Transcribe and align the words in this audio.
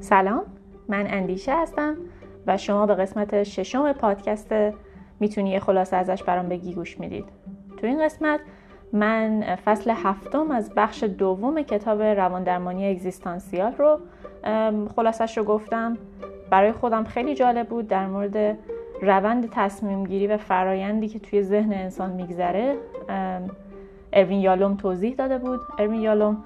سلام 0.00 0.42
من 0.88 1.06
اندیشه 1.10 1.62
هستم 1.62 1.96
و 2.46 2.56
شما 2.56 2.86
به 2.86 2.94
قسمت 2.94 3.42
ششم 3.42 3.92
پادکست 3.92 4.54
می‌تونی 5.20 5.50
یه 5.50 5.60
خلاصه 5.60 5.96
ازش 5.96 6.22
برام 6.22 6.48
بگی 6.48 6.74
گوش 6.74 7.00
می‌دید. 7.00 7.24
تو 7.76 7.86
این 7.86 8.04
قسمت 8.04 8.40
من 8.92 9.56
فصل 9.64 9.90
هفتم 9.90 10.50
از 10.50 10.72
بخش 10.76 11.02
دوم 11.02 11.62
کتاب 11.62 12.02
روان 12.02 12.42
درمانی 12.44 12.90
اگزیستانسیال 12.90 13.72
رو 13.72 13.98
خلاصش 14.96 15.38
رو 15.38 15.44
گفتم. 15.44 15.96
برای 16.50 16.72
خودم 16.72 17.04
خیلی 17.04 17.34
جالب 17.34 17.68
بود 17.68 17.88
در 17.88 18.06
مورد 18.06 18.58
روند 19.02 19.50
تصمیم 19.50 20.04
گیری 20.04 20.26
و 20.26 20.36
فرایندی 20.36 21.08
که 21.08 21.18
توی 21.18 21.42
ذهن 21.42 21.72
انسان 21.72 22.10
میگذره. 22.10 22.76
اروین 24.12 24.40
یالوم 24.40 24.76
توضیح 24.76 25.14
داده 25.14 25.38
بود. 25.38 25.60
اروین 25.78 26.00
یالوم 26.00 26.44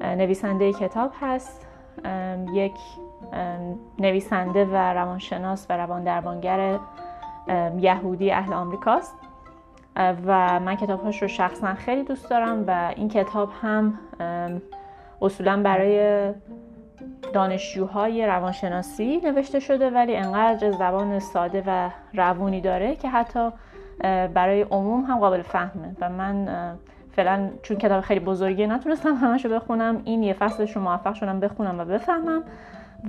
نویسنده 0.00 0.72
کتاب 0.72 1.10
هست. 1.20 1.66
یک 2.54 2.74
نویسنده 3.98 4.64
و 4.64 4.76
روانشناس 4.76 5.66
و 5.70 5.76
روان 5.76 6.04
درمانگر 6.04 6.78
یهودی 7.78 8.32
اهل 8.32 8.52
آمریکاست. 8.52 9.14
و 9.96 10.60
من 10.60 10.76
کتابهاش 10.76 11.22
رو 11.22 11.28
شخصا 11.28 11.74
خیلی 11.74 12.02
دوست 12.02 12.30
دارم 12.30 12.64
و 12.66 12.92
این 12.96 13.08
کتاب 13.08 13.50
هم 13.62 13.98
اصولا 15.22 15.62
برای 15.62 16.32
دانشجوهای 17.32 18.26
روانشناسی 18.26 19.20
نوشته 19.24 19.60
شده 19.60 19.90
ولی 19.90 20.16
انقدر 20.16 20.70
زبان 20.70 21.18
ساده 21.18 21.62
و 21.66 21.90
روونی 22.14 22.60
داره 22.60 22.96
که 22.96 23.08
حتی 23.08 23.50
برای 24.34 24.62
عموم 24.62 25.04
هم 25.04 25.18
قابل 25.18 25.42
فهمه. 25.42 25.96
و 26.00 26.08
من 26.08 26.48
فعلا 27.20 27.50
چون 27.62 27.76
کتاب 27.76 28.00
خیلی 28.00 28.20
بزرگی 28.20 28.66
نتونستم 28.66 29.14
همشو 29.14 29.48
بخونم. 29.48 30.02
این 30.04 30.22
یه 30.22 30.32
فصلش 30.32 30.76
رو 30.76 30.82
موفق 30.82 31.14
شدم 31.14 31.40
بخونم 31.40 31.78
و 31.78 31.84
بفهمم. 31.84 32.42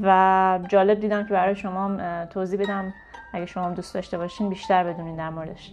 و 0.02 0.60
جالب 0.68 1.00
دیدم 1.00 1.24
که 1.24 1.34
برای 1.34 1.56
شما 1.56 1.98
توضیح 2.26 2.60
بدم. 2.60 2.94
اگه 3.34 3.46
شما 3.46 3.64
هم 3.64 3.74
دوست 3.74 3.94
داشته 3.94 4.18
باشین 4.18 4.50
بیشتر 4.50 4.84
بدونین 4.84 5.16
در 5.16 5.30
موردش. 5.30 5.72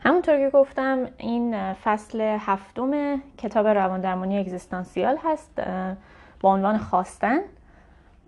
همونطور 0.00 0.36
که 0.36 0.50
گفتم 0.50 0.98
این 1.16 1.72
فصل 1.72 2.20
هفتم 2.20 3.20
کتاب 3.38 3.66
روان 3.66 4.00
درمانی 4.00 4.38
اگزیستانسیال 4.38 5.18
هست 5.24 5.62
با 6.40 6.54
عنوان 6.54 6.78
خواستن. 6.78 7.38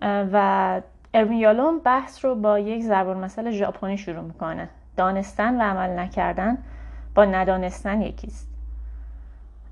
و 0.01 0.81
اروین 1.15 1.39
یالوم 1.39 1.79
بحث 1.79 2.25
رو 2.25 2.35
با 2.35 2.59
یک 2.59 2.83
ضرب 2.83 3.07
مثل 3.07 3.51
ژاپنی 3.51 3.97
شروع 3.97 4.21
می‌کنه. 4.21 4.69
دانستن 4.97 5.61
و 5.61 5.63
عمل 5.63 5.99
نکردن 5.99 6.57
با 7.15 7.25
ندانستن 7.25 8.01
یکیست. 8.01 8.49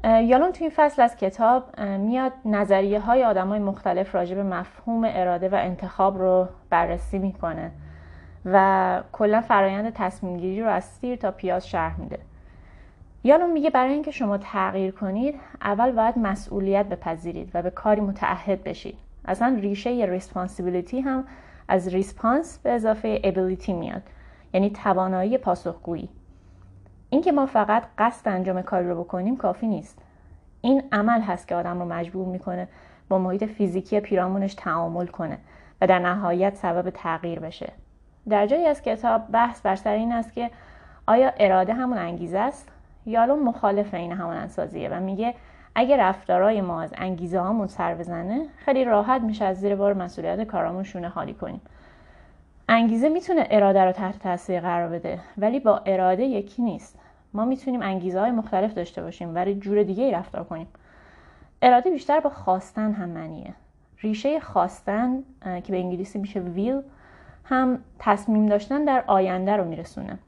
یالوم 0.03 0.51
توی 0.51 0.61
این 0.67 0.73
فصل 0.75 1.01
از 1.01 1.15
کتاب 1.15 1.79
میاد 1.79 2.31
نظریه 2.45 2.99
های 2.99 3.23
آدم 3.23 3.47
های 3.47 3.59
مختلف 3.59 4.15
راجع 4.15 4.35
به 4.35 4.43
مفهوم 4.43 5.03
اراده 5.05 5.49
و 5.49 5.55
انتخاب 5.55 6.17
رو 6.17 6.47
بررسی 6.69 7.19
می‌کنه 7.19 7.71
و 8.45 9.03
کلا 9.11 9.41
فرایند 9.41 9.93
تصمیم 9.93 10.37
گیری 10.37 10.61
رو 10.61 10.69
از 10.69 10.83
سیر 10.83 11.15
تا 11.15 11.31
پیاز 11.31 11.67
شرح 11.67 11.99
میده. 11.99 12.19
یالوم 13.23 13.49
میگه 13.49 13.69
برای 13.69 13.93
اینکه 13.93 14.11
شما 14.11 14.37
تغییر 14.37 14.91
کنید 14.91 15.39
اول 15.61 15.91
باید 15.91 16.17
مسئولیت 16.17 16.85
بپذیرید 16.85 17.51
و 17.53 17.61
به 17.61 17.69
کاری 17.69 18.01
متعهد 18.01 18.63
بشید. 18.63 18.97
اصلا 19.25 19.57
ریشه 19.61 19.89
responsibility 19.89 20.99
هم 20.99 21.23
از 21.67 21.87
response 21.87 22.59
به 22.59 22.71
اضافه 22.71 23.21
ability 23.23 23.73
میاد. 23.73 24.01
یعنی 24.53 24.69
توانایی 24.69 25.37
پاسخگویی. 25.37 26.09
اینکه 27.09 27.31
ما 27.31 27.45
فقط 27.45 27.83
قصد 27.97 28.27
انجام 28.27 28.61
کاری 28.61 28.87
رو 28.87 29.03
بکنیم 29.03 29.37
کافی 29.37 29.67
نیست. 29.67 29.99
این 30.61 30.83
عمل 30.91 31.21
هست 31.21 31.47
که 31.47 31.55
آدم 31.55 31.79
رو 31.79 31.85
مجبور 31.85 32.27
می‌کنه 32.27 32.67
با 33.09 33.17
محیط 33.19 33.43
فیزیکی 33.43 33.99
پیرامونش 33.99 34.53
تعامل 34.53 35.07
کنه 35.07 35.37
و 35.81 35.87
در 35.87 35.99
نهایت 35.99 36.55
سبب 36.55 36.89
تغییر 36.89 37.39
بشه. 37.39 37.73
در 38.29 38.47
جایی 38.47 38.65
از 38.65 38.81
کتاب 38.81 39.31
بحث 39.31 39.61
بر 39.61 39.75
سر 39.75 39.93
این 39.93 40.11
است 40.11 40.33
که 40.33 40.51
آیا 41.07 41.31
اراده 41.37 41.73
همون 41.73 41.97
انگیزه 41.97 42.39
است 42.39 42.69
یا 43.05 43.25
مخالف 43.25 43.93
این 43.93 44.11
همون 44.11 44.35
انسازیه 44.35 44.89
و 44.89 44.99
میگه 44.99 45.33
اگه 45.75 45.97
رفتارای 45.97 46.61
ما 46.61 46.81
از 46.81 46.93
انگیزه 46.97 47.39
هامون 47.39 47.67
سر 47.67 47.95
بزنه 47.95 48.45
خیلی 48.57 48.85
راحت 48.85 49.21
میشه 49.21 49.45
از 49.45 49.59
زیر 49.59 49.75
بار 49.75 49.93
مسئولیت 49.93 50.43
کارامون 50.43 50.83
شونه 50.83 51.09
حالی 51.09 51.33
کنیم. 51.33 51.61
انگیزه 52.69 53.09
می‌تونه 53.09 53.47
اراده 53.51 53.85
رو 53.85 53.91
تحت 53.91 54.19
تاثیر 54.19 54.59
قرار 54.59 54.89
بده 54.89 55.19
ولی 55.37 55.59
با 55.59 55.81
اراده 55.85 56.23
یکی 56.23 56.61
نیست. 56.61 56.99
ما 57.33 57.45
می‌تونیم 57.45 57.81
انگیزه 57.81 58.19
های 58.19 58.31
مختلف 58.31 58.73
داشته 58.73 59.01
باشیم 59.01 59.35
ولی 59.35 59.55
جور 59.55 59.83
دیگه 59.83 60.03
ای 60.03 60.11
رفتار 60.11 60.43
کنیم. 60.43 60.67
اراده 61.61 61.89
بیشتر 61.91 62.19
با 62.19 62.29
خواستن 62.29 62.91
هم 62.91 63.09
معنیه. 63.09 63.53
ریشه 64.01 64.39
خواستن 64.39 65.23
که 65.63 65.71
به 65.71 65.77
انگلیسی 65.77 66.19
میشه 66.19 66.39
ویل 66.39 66.81
هم 67.45 67.79
تصمیم 67.99 68.45
داشتن 68.45 68.85
در 68.85 69.03
آینده 69.07 69.57
رو 69.57 69.63
میرسونه. 69.63 70.19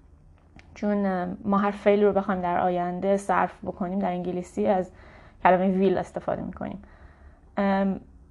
چون 0.76 1.24
ما 1.46 1.58
هر 1.58 1.72
فعل 1.72 2.04
رو 2.04 2.14
بخوایم 2.14 2.42
در 2.42 2.60
آینده 2.60 3.18
صرف 3.18 3.66
بکنیم 3.66 4.00
در 4.00 4.10
انگلیسی 4.10 4.68
از 4.68 4.92
کلمه 5.46 5.68
ویل 5.68 5.98
استفاده 5.98 6.42
می‌کنیم. 6.42 6.82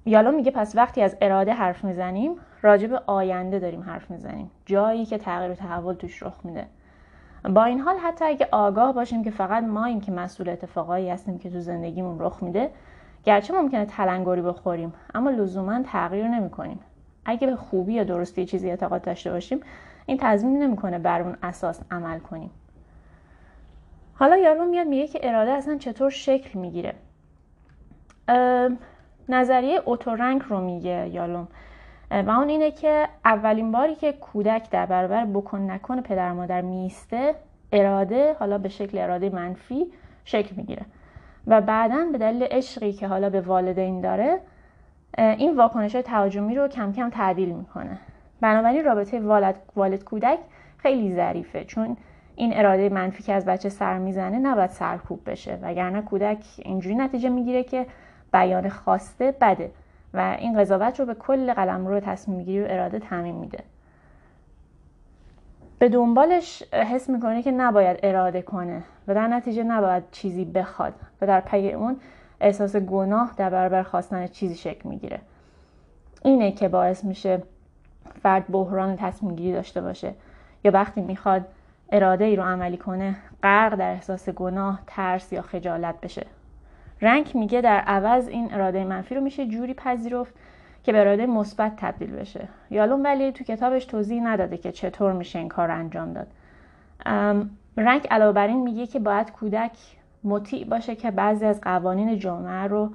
یالا 0.06 0.30
میگه 0.30 0.50
پس 0.50 0.76
وقتی 0.76 1.02
از 1.02 1.16
اراده 1.20 1.52
حرف 1.52 1.84
می‌زنیم 1.84 2.36
راجع 2.62 2.86
به 2.86 3.00
آینده 3.06 3.58
داریم 3.58 3.82
حرف 3.82 4.10
می‌زنیم. 4.10 4.50
جایی 4.66 5.06
که 5.06 5.18
تغییر 5.18 5.50
و 5.50 5.54
تحول 5.54 5.94
توش 5.94 6.22
رخ 6.22 6.40
میده. 6.44 6.66
با 7.44 7.64
این 7.64 7.80
حال 7.80 7.96
حتی 7.96 8.24
اگه 8.24 8.48
آگاه 8.52 8.92
باشیم 8.92 9.24
که 9.24 9.30
فقط 9.30 9.64
ما 9.64 9.84
این 9.84 10.00
که 10.00 10.12
مسئول 10.12 10.48
اتفاقایی 10.48 11.10
هستیم 11.10 11.38
که 11.38 11.50
تو 11.50 11.60
زندگیمون 11.60 12.20
رخ 12.20 12.42
میده 12.42 12.70
گرچه 13.24 13.54
ممکنه 13.54 13.86
تلنگری 13.86 14.42
بخوریم 14.42 14.92
اما 15.14 15.30
لزوما 15.30 15.82
تغییر 15.82 16.28
نمی‌کنیم. 16.28 16.80
اگه 17.24 17.46
به 17.46 17.56
خوبی 17.56 17.94
یا 17.94 18.04
درستی 18.04 18.44
چیزی 18.44 18.70
اعتقاد 18.70 19.02
داشته 19.02 19.30
باشیم 19.30 19.60
این 20.06 20.18
تضمین 20.20 20.62
نمی‌کنه 20.62 20.98
بر 20.98 21.22
اون 21.22 21.36
اساس 21.42 21.80
عمل 21.90 22.18
کنیم. 22.18 22.50
حالا 24.14 24.36
یارو 24.36 24.64
میاد 24.64 24.86
میگه 24.86 25.06
که 25.06 25.28
اراده 25.28 25.50
اصلا 25.50 25.76
چطور 25.78 26.10
شکل 26.10 26.58
می‌گیره؟ 26.58 26.94
نظریه 29.28 29.80
اوتورنگ 29.84 30.42
رو 30.48 30.60
میگه 30.60 31.08
یالوم. 31.08 31.48
و 32.10 32.30
اون 32.30 32.48
اینه 32.48 32.70
که 32.70 33.08
اولین 33.24 33.72
باری 33.72 33.94
که 33.94 34.12
کودک 34.12 34.70
در 34.70 34.86
برابر 34.86 35.24
بکن 35.24 35.70
نکن 35.70 36.00
پدر 36.00 36.32
مادر 36.32 36.60
میسته 36.60 37.34
اراده 37.72 38.36
حالا 38.38 38.58
به 38.58 38.68
شکل 38.68 38.98
اراده 38.98 39.30
منفی 39.30 39.86
شکل 40.24 40.56
می‌گیره. 40.56 40.82
و 41.46 41.60
بعدا 41.60 42.06
به 42.12 42.18
دلیل 42.18 42.42
عشقی 42.42 42.92
که 42.92 43.08
حالا 43.08 43.30
به 43.30 43.40
والدین 43.40 44.00
داره 44.00 44.40
این 45.18 45.56
واکنش 45.56 45.92
تهاجمی 45.92 46.54
رو 46.54 46.68
کم 46.68 46.92
کم 46.92 47.10
تعدیل 47.10 47.48
می‌کنه. 47.48 47.98
بنابراین 48.40 48.84
رابطه 48.84 49.20
والد, 49.20 49.56
والد 49.76 50.04
کودک 50.04 50.38
خیلی 50.76 51.14
ظریفه 51.14 51.64
چون 51.64 51.96
این 52.36 52.58
اراده 52.58 52.88
منفی 52.88 53.22
که 53.22 53.32
از 53.32 53.44
بچه 53.44 53.68
سر 53.68 53.98
می‌زنه 53.98 54.38
نباید 54.38 54.70
سرکوب 54.70 55.30
بشه. 55.30 55.58
وگرنه 55.62 56.02
کودک 56.02 56.44
اینجوری 56.58 56.94
نتیجه 56.94 57.28
می‌گیره 57.28 57.62
که 57.62 57.86
بیان 58.34 58.68
خواسته 58.68 59.34
بده 59.40 59.70
و 60.14 60.36
این 60.38 60.60
قضاوت 60.60 61.00
رو 61.00 61.06
به 61.06 61.14
کل 61.14 61.52
قلم 61.52 61.86
رو 61.86 62.00
تصمیم 62.00 62.42
گیری 62.42 62.64
و 62.64 62.66
اراده 62.68 62.98
تعمین 62.98 63.34
میده. 63.34 63.58
به 65.78 65.88
دنبالش 65.88 66.62
حس 66.72 67.10
می‌کنه 67.10 67.42
که 67.42 67.50
نباید 67.50 67.98
اراده 68.02 68.42
کنه 68.42 68.82
و 69.08 69.14
در 69.14 69.28
نتیجه 69.28 69.62
نباید 69.62 70.02
چیزی 70.10 70.44
بخواد 70.44 70.94
و 71.20 71.26
در 71.26 71.40
پی 71.40 71.72
اون 71.72 71.96
احساس 72.40 72.76
گناه 72.76 73.34
در 73.36 73.50
برابر 73.50 73.82
خواستن 73.82 74.26
چیزی 74.26 74.54
شکل 74.54 74.88
می‌گیره. 74.88 75.20
اینه 76.24 76.52
که 76.52 76.68
باعث 76.68 77.04
میشه 77.04 77.42
فرد 78.22 78.44
بحران 78.48 78.96
تصمیم 78.96 79.34
گیری 79.34 79.52
داشته 79.52 79.80
باشه 79.80 80.14
یا 80.64 80.72
وقتی 80.72 81.00
می‌خواد 81.00 81.44
اراده 81.92 82.24
ای 82.24 82.36
رو 82.36 82.42
عملی 82.42 82.76
کنه 82.76 83.16
غرق 83.42 83.74
در 83.74 83.90
احساس 83.90 84.28
گناه 84.28 84.80
ترس 84.86 85.32
یا 85.32 85.42
خجالت 85.42 86.00
بشه. 86.00 86.26
رنگ 87.02 87.30
میگه 87.34 87.60
در 87.60 87.80
عوض 87.80 88.28
این 88.28 88.54
اراده 88.54 88.84
منفی 88.84 89.14
رو 89.14 89.20
میشه 89.20 89.46
جوری 89.46 89.74
پذیرفت 89.74 90.34
که 90.84 90.92
به 90.92 91.00
اراده 91.00 91.26
مثبت 91.26 91.72
تبدیل 91.76 92.10
بشه. 92.10 92.48
یالون 92.70 93.02
ولی 93.02 93.32
تو 93.32 93.44
کتابش 93.44 93.84
توضیح 93.84 94.22
نداده 94.22 94.56
که 94.56 94.72
چطور 94.72 95.12
میشه 95.12 95.38
این 95.38 95.48
کار 95.48 95.70
انجام 95.70 96.12
داد. 96.12 96.26
رنگ 97.76 98.06
علاوه 98.10 98.32
بر 98.32 98.46
این 98.46 98.62
میگه 98.62 98.86
که 98.86 98.98
باید 98.98 99.32
کودک 99.32 99.72
مطیع 100.24 100.64
باشه 100.64 100.96
که 100.96 101.10
بعضی 101.10 101.44
از 101.44 101.60
قوانین 101.60 102.18
جامعه 102.18 102.62
رو 102.62 102.90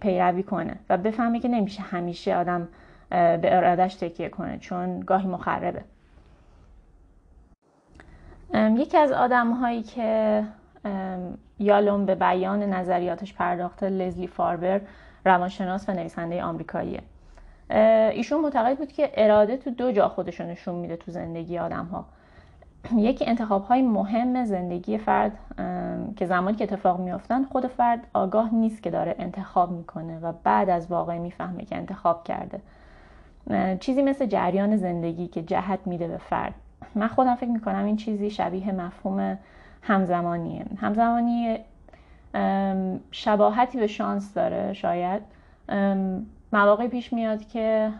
پیروی 0.00 0.42
کنه 0.42 0.76
و 0.90 0.96
بفهمه 0.96 1.40
که 1.40 1.48
نمیشه 1.48 1.82
همیشه 1.82 2.36
آدم 2.36 2.68
به 3.10 3.56
ارادش 3.56 3.94
تکیه 3.94 4.28
کنه 4.28 4.58
چون 4.58 5.00
گاهی 5.00 5.28
مخربه. 5.28 5.84
یکی 8.54 8.98
از 8.98 9.12
آدم 9.12 9.50
هایی 9.50 9.82
که 9.82 10.42
یالوم 11.58 12.06
به 12.06 12.14
بیان 12.14 12.62
نظریاتش 12.62 13.34
پرداخته 13.34 13.88
لزلی 13.88 14.26
فاربر 14.26 14.80
روانشناس 15.24 15.88
و 15.88 15.92
نویسنده 15.92 16.42
آمریکاییه. 16.42 17.00
ایشون 18.10 18.40
معتقد 18.40 18.78
بود 18.78 18.92
که 18.92 19.10
اراده 19.14 19.56
تو 19.56 19.70
دو 19.70 19.92
جا 19.92 20.08
خودشو 20.08 20.44
نشون 20.44 20.74
میده 20.74 20.96
تو 20.96 21.10
زندگی 21.10 21.58
آدم 21.58 21.84
ها 21.84 22.04
یکی 22.96 23.26
انتخاب 23.26 23.64
های 23.64 23.82
مهم 23.82 24.44
زندگی 24.44 24.98
فرد 24.98 25.32
که 26.16 26.26
زمانی 26.26 26.56
که 26.56 26.64
اتفاق 26.64 27.00
میافتن 27.00 27.44
خود 27.44 27.66
فرد 27.66 28.06
آگاه 28.14 28.54
نیست 28.54 28.82
که 28.82 28.90
داره 28.90 29.14
انتخاب 29.18 29.70
می‌کنه 29.70 30.18
و 30.18 30.32
بعد 30.44 30.70
از 30.70 30.90
واقع 30.90 31.18
می‌فهمه 31.18 31.64
که 31.64 31.76
انتخاب 31.76 32.24
کرده. 32.24 32.60
چیزی 33.80 34.02
مثل 34.02 34.26
جریان 34.26 34.76
زندگی 34.76 35.26
که 35.28 35.42
جهت 35.42 35.78
میده 35.86 36.08
به 36.08 36.18
فرد. 36.18 36.54
من 36.94 37.08
خودم 37.08 37.34
فکر 37.34 37.50
می‌کنم 37.50 37.84
این 37.84 37.96
چیزی 37.96 38.30
شبیه 38.30 38.72
مفهوم 38.72 39.38
همزمانیه. 39.82 40.64
همزمانی 40.76 41.58
شباهتی 43.10 43.78
به 43.78 43.86
شانس 43.86 44.34
داره 44.34 44.72
شاید. 44.72 45.22
مواقعی 46.52 46.88
پیش 46.88 47.12
میاد 47.12 47.46
که 47.46 47.92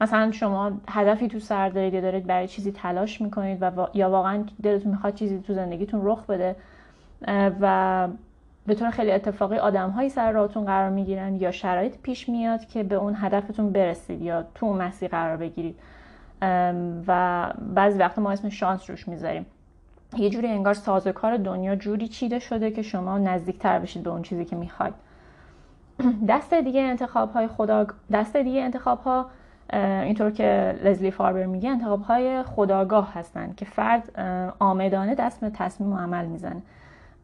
مثلا 0.00 0.32
شما 0.32 0.72
هدفی 0.88 1.28
تو 1.28 1.38
سر 1.38 1.68
دارید 1.68 1.94
یا 1.94 2.00
دارید 2.00 2.26
برای 2.26 2.48
چیزی 2.48 2.72
تلاش 2.72 3.20
می‌کنید 3.20 3.62
و 3.62 3.86
یا 3.94 4.10
واقعا 4.10 4.44
دلتون 4.62 4.92
می‌خواد 4.92 5.14
چیزی 5.14 5.38
تو 5.40 5.54
زندگیتون 5.54 6.00
رخ 6.04 6.26
بده 6.26 6.56
و 7.60 8.08
به 8.66 8.74
طور 8.74 8.90
خیلی 8.90 9.12
اتفاقی 9.12 9.56
آدم 9.56 9.90
هایی 9.90 10.08
سر 10.08 10.32
راهتون 10.32 10.64
قرار 10.64 10.90
می‌گیرن 10.90 11.36
یا 11.36 11.50
شرایط 11.50 11.98
پیش 12.02 12.28
میاد 12.28 12.66
که 12.66 12.82
به 12.82 12.94
اون 12.94 13.16
هدفتون 13.16 13.72
برسید 13.72 14.22
یا 14.22 14.44
تو 14.54 14.66
اون 14.66 14.82
مسیر 14.82 15.08
قرار 15.08 15.36
بگیرید. 15.36 15.78
و 17.06 17.52
بعضی 17.74 17.98
وقتا 17.98 18.22
ما 18.22 18.30
اسم 18.30 18.48
شانس 18.48 18.90
روش 18.90 19.08
می‌ذاریم. 19.08 19.46
یه 20.16 20.30
جوری 20.30 20.46
انگار 20.46 20.74
سازوکار 20.74 21.36
دنیا 21.36 21.76
جوری 21.76 22.08
چیده 22.08 22.38
شده 22.38 22.70
که 22.70 22.82
شما 22.82 23.18
نزدیکتر 23.18 23.78
بشید 23.78 24.02
به 24.02 24.10
اون 24.10 24.22
چیزی 24.22 24.44
که 24.44 24.56
می‌خواید. 24.56 24.94
دست 26.28 26.54
دیگه 26.54 26.80
انتخاب 26.80 27.32
های 27.32 27.48
خدا 27.48 27.86
دست 28.12 28.36
دیگه 28.36 28.62
انتخاب 28.62 29.00
ها 29.00 29.26
اینطور 29.72 30.30
که 30.30 30.78
لزلی 30.84 31.10
فاربر 31.10 31.46
میگه 31.46 31.70
انتخاب 31.70 32.02
های 32.02 32.42
خداگاه 32.42 33.14
هستن 33.14 33.52
که 33.56 33.64
فرد 33.64 34.20
آمدانه 34.58 35.14
دست 35.14 35.40
به 35.40 35.50
تصمیم 35.50 35.92
و 35.92 35.96
عمل 35.96 36.26
می‌زنه. 36.26 36.62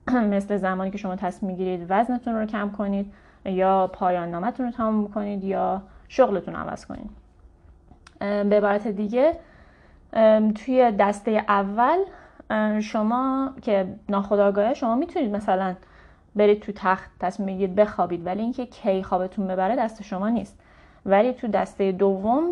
مثل 0.36 0.56
زمانی 0.56 0.90
که 0.90 0.98
شما 0.98 1.16
تصمیم 1.16 1.52
می‌گیرید 1.52 1.86
وزنتون 1.88 2.34
رو 2.34 2.46
کم 2.46 2.70
کنید 2.70 3.12
یا 3.44 3.90
پایان 3.92 4.30
نامتون 4.30 4.66
رو 4.66 4.72
تمام 4.72 5.08
کنید 5.08 5.44
یا 5.44 5.82
شغلتون 6.08 6.54
عوض 6.54 6.86
کنید. 6.86 7.10
به 8.20 8.56
عبارت 8.56 8.88
دیگه 8.88 9.36
توی 10.54 10.92
دسته 10.98 11.30
اول 11.48 11.98
شما 12.82 13.50
که 13.62 13.86
ناخداگاهه 14.08 14.74
شما 14.74 14.94
می‌تونید 14.94 15.36
مثلا 15.36 15.74
برید 16.36 16.60
تو 16.60 16.72
تخت 16.72 17.10
تصمیم 17.20 17.46
بگیرید 17.46 17.74
بخوابید 17.74 18.26
ولی 18.26 18.42
اینکه 18.42 18.66
کی 18.66 19.02
خوابتون 19.02 19.46
ببره 19.46 19.76
دست 19.76 20.02
شما 20.02 20.28
نیست. 20.28 20.60
ولی 21.06 21.32
تو 21.32 21.48
دسته 21.48 21.92
دوم 21.92 22.50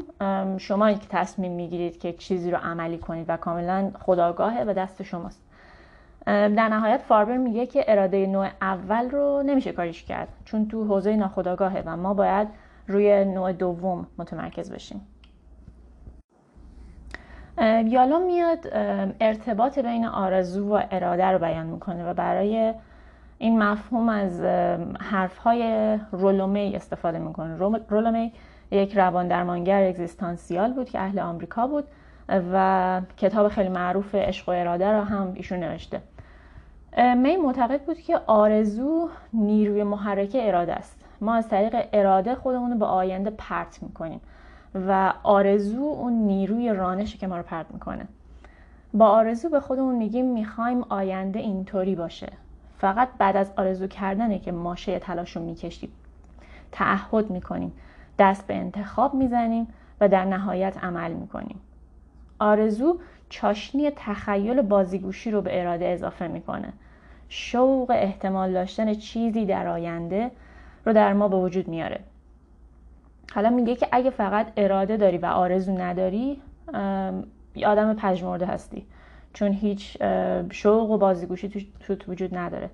شما 0.58 0.92
که 0.92 1.06
تصمیم 1.08 1.52
می‌گیرید 1.52 2.00
که 2.00 2.12
چیزی 2.12 2.50
رو 2.50 2.58
عملی 2.62 2.98
کنید 2.98 3.26
و 3.28 3.36
کاملا 3.36 3.90
خداگاهه 4.00 4.64
و 4.66 4.72
دست 4.72 5.02
شماست. 5.02 5.42
در 6.26 6.68
نهایت 6.68 7.00
فاربر 7.00 7.36
میگه 7.36 7.66
که 7.66 7.84
اراده 7.88 8.26
نوع 8.26 8.48
اول 8.60 9.10
رو 9.10 9.42
نمیشه 9.46 9.72
کاریش 9.72 10.04
کرد 10.04 10.28
چون 10.44 10.68
تو 10.68 10.84
حوزه 10.84 11.16
ناخداگاهه 11.16 11.82
و 11.86 11.96
ما 11.96 12.14
باید 12.14 12.48
روی 12.88 13.24
نوع 13.24 13.52
دوم 13.52 14.06
متمرکز 14.18 14.72
بشیم. 14.72 15.06
یالا 17.86 18.18
میاد 18.18 18.58
ارتباط 19.20 19.78
بین 19.78 20.04
آرزو 20.04 20.76
و 20.76 20.82
اراده 20.90 21.26
رو 21.26 21.38
بیان 21.38 21.66
می‌کنه 21.66 22.10
و 22.10 22.14
برای 22.14 22.74
این 23.38 23.62
مفهوم 23.62 24.08
از 24.08 24.42
حرفهای 25.00 25.98
رولومی 26.12 26.76
استفاده 26.76 27.18
می‌کنه. 27.18 27.56
رولومی 27.88 28.32
یک 28.70 28.96
روان 28.98 29.28
درمانگر 29.28 29.82
اگزیستانسیال 29.88 30.72
بود 30.72 30.90
که 30.90 31.00
اهل 31.00 31.18
آمریکا 31.18 31.66
بود 31.66 31.84
و 32.28 33.00
کتاب 33.16 33.48
خیلی 33.48 33.68
معروف 33.68 34.14
عشق 34.14 34.48
و 34.48 34.52
اراده 34.52 34.92
رو 34.92 35.00
هم 35.00 35.32
ایشون 35.34 35.58
نوشته. 35.58 36.00
می 37.16 37.36
معتقد 37.36 37.80
بود 37.80 37.98
که 37.98 38.20
آرزو 38.26 39.08
نیروی 39.32 39.82
محرکه 39.82 40.48
اراده 40.48 40.72
است. 40.72 41.04
ما 41.20 41.34
از 41.34 41.48
طریق 41.48 41.88
اراده 41.92 42.34
خودمون 42.34 42.72
رو 42.72 42.78
به 42.78 42.86
آینده 42.86 43.30
پرت 43.30 43.78
می‌کنیم. 43.82 44.20
و 44.74 45.12
آرزو 45.22 45.82
اون 45.82 46.12
نیروی 46.12 46.72
رانشه 46.72 47.18
که 47.18 47.26
ما 47.26 47.36
رو 47.36 47.42
پرت 47.42 47.66
می‌کنه. 47.70 48.06
با 48.94 49.06
آرزو 49.08 49.48
به 49.48 49.60
خودمون 49.60 49.94
میگیم 49.94 50.24
می‌خوایم 50.24 50.82
آینده 50.82 51.38
اینطوری 51.38 51.94
باشه. 51.94 52.32
فقط 52.78 53.08
بعد 53.18 53.36
از 53.36 53.52
آرزو 53.56 53.86
کردنه 53.86 54.38
که 54.38 54.52
ماشه 54.52 54.98
تلاش 54.98 55.36
رو 55.36 55.42
می‌کشیم. 55.42 55.92
تعهد 56.72 57.30
می‌کنیم. 57.30 57.72
دست 58.18 58.46
به 58.46 58.54
انتخاب 58.54 59.14
می‌زنیم 59.14 59.68
و 60.00 60.08
در 60.08 60.24
نهایت 60.24 60.84
عمل 60.84 61.12
می‌کنیم. 61.12 61.60
آرزو 62.38 62.98
چاشنی 63.28 63.90
تخیل 63.96 64.62
بازیگوشی 64.62 65.30
رو 65.30 65.42
به 65.42 65.60
اراده 65.60 65.86
اضافه 65.86 66.28
می‌کنه. 66.28 66.72
شوق 67.28 67.90
احتمال 67.90 68.52
داشتن 68.52 68.94
چیزی 68.94 69.46
در 69.46 69.66
آینده 69.66 70.30
رو 70.86 70.92
در 70.92 71.12
ما 71.12 71.28
به 71.28 71.36
وجود 71.36 71.68
میاره. 71.68 72.00
حالا 73.34 73.50
میگه 73.50 73.76
که 73.76 73.88
اگه 73.92 74.10
فقط 74.10 74.52
اراده 74.56 74.96
داری 74.96 75.18
و 75.18 75.26
آرزو 75.26 75.78
نداری 75.78 76.42
یه 77.54 77.68
آدم 77.68 77.94
پژمرده 77.94 78.46
هستی. 78.46 78.86
چون 79.32 79.52
هیچ 79.52 80.02
شوق 80.50 80.90
و 80.90 80.98
بازیگوشی 80.98 81.64
تو, 81.80 81.94
وجود 82.12 82.36
نداره. 82.36 82.70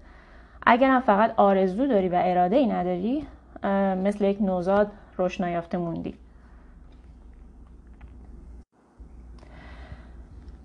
اگر 0.67 0.91
هم 0.91 1.01
فقط 1.01 1.35
آرزو 1.37 1.87
داری 1.87 2.09
و 2.09 2.21
اراده 2.25 2.57
ای 2.57 2.67
نداری 2.67 3.27
مثل 4.05 4.25
یک 4.25 4.43
نوزاد 4.43 4.91
روش 5.17 5.41
نیافته 5.41 5.79
موندی. 5.79 6.15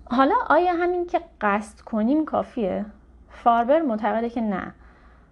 حالا 0.04 0.34
آیا 0.50 0.72
همین 0.72 1.06
که 1.06 1.20
قصد 1.40 1.80
کنیم 1.80 2.24
کافیه؟ 2.24 2.84
فاربر 3.28 3.82
معتقده 3.82 4.30
که 4.30 4.40
نه. 4.40 4.72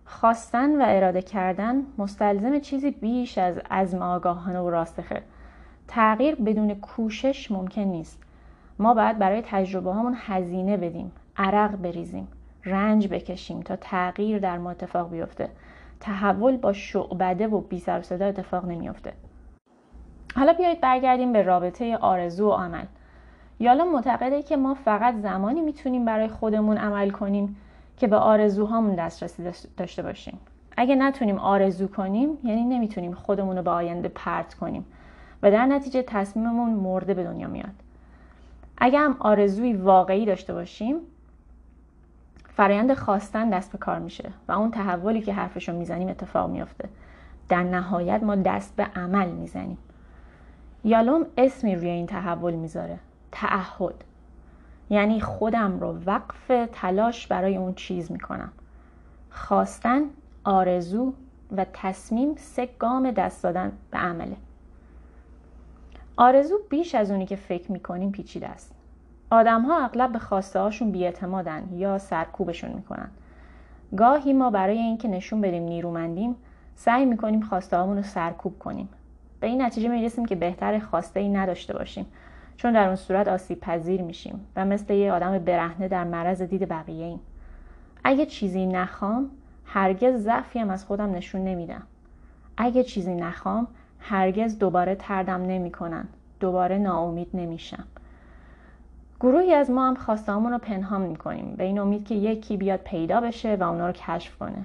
خواستن 0.05 0.83
و 0.83 0.85
اراده 0.87 1.23
کردن 1.23 1.83
مستلزم 1.99 2.59
چیزی 2.59 2.91
بیش 2.91 3.39
از 3.39 3.59
عزم 3.71 4.03
آگاهانه 4.03 4.61
و 4.61 4.71
راسخه. 4.71 5.23
تغییر 5.89 6.35
بدون 6.35 6.75
کوشش 6.75 7.51
ممکن 7.51 7.83
نیست. 7.83 8.23
ما 8.79 8.95
باید 8.95 9.19
برای 9.19 9.43
تجربه 9.47 9.93
هامون 9.93 10.17
هزینه 10.17 10.77
بدیم 10.77 11.13
عرق 11.37 11.77
بریزیم 11.77 12.29
رنج 12.65 13.09
بکشیم 13.09 13.61
تا 13.61 13.77
تغییر 13.77 14.39
در 14.39 14.59
ما 14.59 14.71
اتفاق 14.71 15.11
بیفته. 15.11 15.49
تحول 16.01 16.57
با 16.57 16.73
شعبده 16.73 17.47
و 17.47 17.61
بی 17.61 17.79
سر 17.79 18.03
صدا 18.03 18.27
اتفاق 18.27 18.65
نمیافته 18.65 19.13
حالا 20.37 20.53
بیایید 20.53 20.81
برگردیم 20.81 21.33
به 21.33 21.43
رابطه 21.43 21.97
آرزو 21.97 22.49
و 22.49 22.53
عمل. 22.53 22.85
یالا 23.61 23.85
معتقده 23.85 24.43
که 24.43 24.57
ما 24.57 24.75
فقط 24.75 25.15
زمانی 25.15 25.61
می‌تونیم 25.61 26.05
برای 26.05 26.29
خودمون 26.29 26.77
عمل 26.77 27.11
کنیم 27.11 27.57
که 28.03 28.09
به 28.09 28.17
آرزوهامون 28.17 28.95
دسترسی 28.95 29.43
داشته 29.77 30.03
باشیم. 30.03 30.39
اگه 30.77 30.95
نتونیم 30.95 31.39
آرزو 31.39 31.89
کنیم 31.89 32.39
یعنی 32.45 32.65
نمی‌تونیم 32.65 33.15
خودمون 33.15 33.57
رو 33.57 33.63
به 33.63 33.71
آینده 33.71 34.09
پرت 34.09 34.55
کنیم 34.55 34.85
و 35.43 35.51
در 35.51 35.67
نتیجه 35.67 36.03
تصمیممون 36.03 36.71
مرده 36.71 37.15
به 37.15 37.25
دنیا 37.25 37.49
میاد. 37.49 37.75
اگه 38.79 38.99
هم 38.99 39.17
آرزوی 39.19 39.73
واقعی 39.73 40.27
داشته 40.27 40.55
باشیم 40.55 40.97
فرایند 42.49 42.95
خواستن 42.95 43.51
دست 43.51 43.73
به 43.73 43.79
کار 43.79 43.99
میشه 43.99 44.31
و 44.49 44.53
اون 44.53 44.71
تحولی 44.71 45.21
که 45.21 45.33
حرفشو 45.33 45.73
می‌زنیم 45.73 46.09
اتفاق 46.09 46.51
میافته. 46.51 46.89
در 47.49 47.63
نهایت 47.63 48.23
ما 48.23 48.37
دست 48.37 48.77
به 48.77 48.85
عمل 48.85 49.29
می‌زنیم. 49.29 49.79
یالوم 50.85 51.27
اسمی 51.37 51.77
روی 51.77 51.89
این 51.89 52.07
تحول 52.07 52.55
می‌ذاره. 52.55 52.99
تعهد. 53.33 54.05
یعنی 54.93 55.21
خودم 55.21 55.81
رو 55.81 55.99
وقف 56.07 56.69
تلاش 56.73 57.27
برای 57.27 57.57
اون 57.57 57.75
چیز 57.75 58.13
می‌کنم. 58.13 58.53
خواستن 59.31 60.03
آرزو 60.45 61.13
و 61.57 61.67
تصمیم 61.73 62.35
سه 62.37 62.69
گام 62.79 63.11
دست 63.11 63.43
دادن 63.43 63.73
به 63.91 63.99
عمله. 63.99 64.37
آرزو 66.17 66.59
بیش 66.69 66.95
از 66.95 67.11
اونی 67.11 67.27
که 67.27 67.37
فکر 67.37 67.73
می‌کنیم 67.73 68.13
پیچیده 68.13 68.49
است. 68.49 68.75
آدم 69.31 69.63
ها 69.63 69.85
اغلب 69.85 70.13
به 70.13 70.19
خواسته 70.19 70.61
هاشون 70.61 70.91
بیاعتمادن 70.91 71.69
یا 71.73 71.99
سرکوبشون 71.99 72.71
می‌کنن. 72.71 73.11
گاهی 73.97 74.33
ما 74.33 74.51
برای 74.51 74.79
اینکه 74.79 75.09
نشون 75.09 75.41
بدیم 75.41 75.63
نیرومندیم 75.63 76.37
سعی 76.77 77.05
می‌کنیم 77.05 77.41
خواسته 77.41 77.77
رو 77.77 78.03
سرکوب 78.03 78.59
کنیم. 78.59 78.89
به 79.41 79.47
این 79.47 79.63
نتیجه 79.63 79.89
می‌رسیم 79.89 80.25
که 80.25 80.35
بهتر 80.35 80.79
خواسته 80.79 81.21
ای 81.21 81.29
نداشته 81.29 81.73
باشیم. 81.75 82.07
چون 82.57 82.73
در 82.73 82.87
اون 82.87 82.97
صورت 82.97 83.29
آسیب 83.29 83.61
پذیر 83.61 84.03
میشیم 84.03 84.47
و 84.57 84.65
مثل 84.65 84.95
یه 84.95 85.13
آدم 85.13 85.39
برهنه 85.39 85.89
در 85.89 86.05
معرض 86.05 86.43
دید 86.43 86.69
بقیه 86.69 87.05
ایم. 87.05 87.21
اگه 88.05 88.27
چیزی 88.27 88.67
نخوام 88.67 89.31
هرگز 89.67 90.15
ضعفی 90.15 90.59
هم 90.59 90.71
از 90.71 90.85
خودم 90.85 91.11
نشون 91.11 91.45
نمیدم. 91.45 91.83
اگه 92.57 92.83
چیزی 92.83 93.15
نخوام 93.15 93.67
هرگز 93.99 94.59
دوباره 94.59 94.95
تردم 94.95 95.43
نمی‌کنن. 95.43 96.09
دوباره 96.41 96.79
ناامید 96.79 97.29
نمیشم. 97.35 97.85
گروهی 99.21 99.55
از 99.55 99.71
ما 99.71 99.89
هم 99.89 99.95
خواستامون 99.95 100.53
رو 100.53 100.59
پنهان 100.59 101.01
می‌کنیم 101.01 101.55
به 101.57 101.65
این 101.65 101.79
امید 101.79 102.05
که 102.05 102.15
یکی 102.15 102.57
بیاد 102.57 102.81
پیدا 102.81 103.21
بشه 103.21 103.57
و 103.57 103.63
اونا 103.63 103.87
رو 103.87 103.93
کشف 103.93 104.39
کنه. 104.39 104.65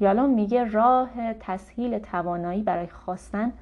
یالا 0.00 0.26
میگه 0.26 0.64
راه 0.64 1.10
تسهیل 1.40 1.98
توانایی 1.98 2.62
برای 2.62 2.86
خواستن 2.86 3.52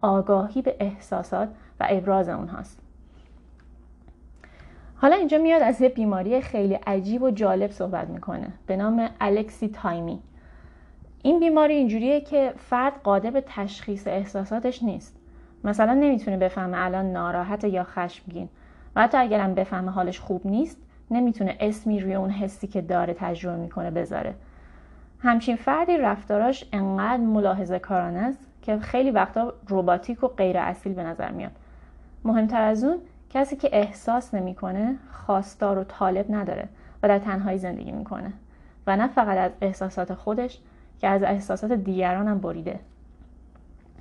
آگاهی 0.00 0.62
به 0.62 0.76
احساسات 0.80 1.48
و 1.80 1.86
ابراز 1.90 2.28
اونهاست. 2.28 2.83
حالا 4.96 5.16
اینجا 5.16 5.38
میاد 5.38 5.62
از 5.62 5.80
یه 5.80 5.88
بیماری 5.88 6.40
خیلی 6.40 6.74
عجیب 6.74 7.22
و 7.22 7.30
جالب 7.30 7.70
صحبت 7.70 8.08
می‌کنه. 8.08 8.48
به 8.66 8.76
نام 8.76 9.08
الکسی 9.20 9.68
تایمی 9.68 10.18
این 11.22 11.40
بیماری 11.40 11.74
اینجوریه 11.74 12.20
که 12.20 12.52
فرد 12.56 12.92
قادر 13.02 13.30
به 13.30 13.44
تشخیص 13.46 14.06
احساساتش 14.06 14.82
نیست. 14.82 15.16
مثلا 15.64 15.94
نمی‌تونه 15.94 16.36
بفهمه 16.36 16.76
الان 16.80 17.12
ناراحت 17.12 17.64
یا 17.64 17.84
خشمگین. 17.84 18.48
و 18.96 19.02
حتی 19.02 19.18
اگرم 19.18 19.54
بفهمه 19.54 19.90
حالش 19.90 20.20
خوب 20.20 20.46
نیست 20.46 20.78
نمی‌تونه 21.10 21.56
اسمی 21.60 22.00
روی 22.00 22.14
اون 22.14 22.30
حسی 22.30 22.66
که 22.66 22.80
داره 22.80 23.14
تجربه 23.14 23.56
می‌کنه 23.56 23.90
بذاره. 23.90 24.34
همچین 25.18 25.56
فردی 25.56 25.96
رفتاراش 25.96 26.64
انقدر 26.72 27.22
ملاحظه 27.22 27.78
کارانه 27.78 28.18
است 28.18 28.46
که 28.62 28.78
خیلی 28.78 29.10
وقتا 29.10 29.54
رباتیک 29.70 30.24
و 30.24 30.28
غیر 30.28 30.58
اصیل 30.58 30.92
به 30.92 31.02
نظر 31.02 31.30
میاد. 31.30 31.52
مهمتر 32.24 32.62
از 32.62 32.84
اون 32.84 32.98
کسی 33.34 33.56
که 33.56 33.68
احساس 33.72 34.34
نمی‌کنه 34.34 34.96
خواستار 35.12 35.78
و 35.78 35.84
طالب 35.84 36.26
نداره 36.28 36.68
و 37.02 37.08
در 37.08 37.18
تنهایی 37.18 37.58
زندگی 37.58 37.92
می‌کنه 37.92 38.32
و 38.86 38.96
نه 38.96 39.08
فقط 39.08 39.38
از 39.38 39.50
احساسات 39.60 40.14
خودش 40.14 40.58
که 41.00 41.08
از 41.08 41.22
احساسات 41.22 41.72
دیگران 41.72 42.28
هم 42.28 42.38
بریده. 42.38 42.80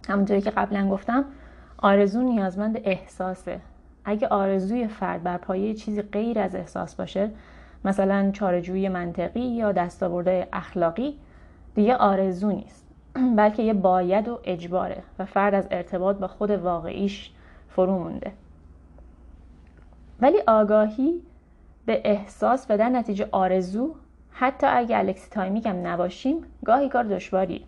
همونطوری 0.10 0.42
که 0.42 0.50
قبلا 0.50 0.90
گفتم 0.90 1.26
آرزو 1.78 2.22
نیازمند 2.22 2.80
احساسه. 2.84 3.60
اگه 4.06 4.28
آرزوی 4.28 4.88
فرد 4.88 5.24
بر 5.24 5.38
پایه 5.38 5.74
چیزی 5.74 6.02
غیر 6.02 6.40
از 6.40 6.56
احساس 6.56 6.96
باشه 6.96 7.32
مثلا 7.86 8.32
چاره‌جویی 8.32 8.90
منطقی 8.90 9.40
یا 9.40 9.72
دستاورد 9.72 10.48
اخلاقی 10.54 11.20
دیگه 11.76 11.96
آرزو 11.96 12.52
نیست. 12.52 12.88
بلکه 13.38 13.64
یه 13.64 13.74
باید 13.74 14.28
و 14.28 14.40
اجباره 14.44 15.04
و 15.20 15.26
فرد 15.26 15.54
از 15.54 15.68
ارتباط 15.72 16.18
با 16.18 16.28
خود 16.28 16.52
واقعیش 16.52 17.32
فرو 17.70 18.00
مونده. 18.00 18.32
ولی 20.22 20.38
آگاهی 20.48 21.22
به 21.86 22.02
احساس 22.06 22.66
و 22.70 22.78
در 22.78 22.90
نتیجه 22.90 23.28
آرزو 23.32 23.96
حتی 24.32 24.68
اگه 24.68 24.98
alexithymic 24.98 25.66
هم 25.66 25.88
نباشیم 25.88 26.38
گاهی 26.66 26.90
کار 26.90 27.04
دشواریه 27.04 27.62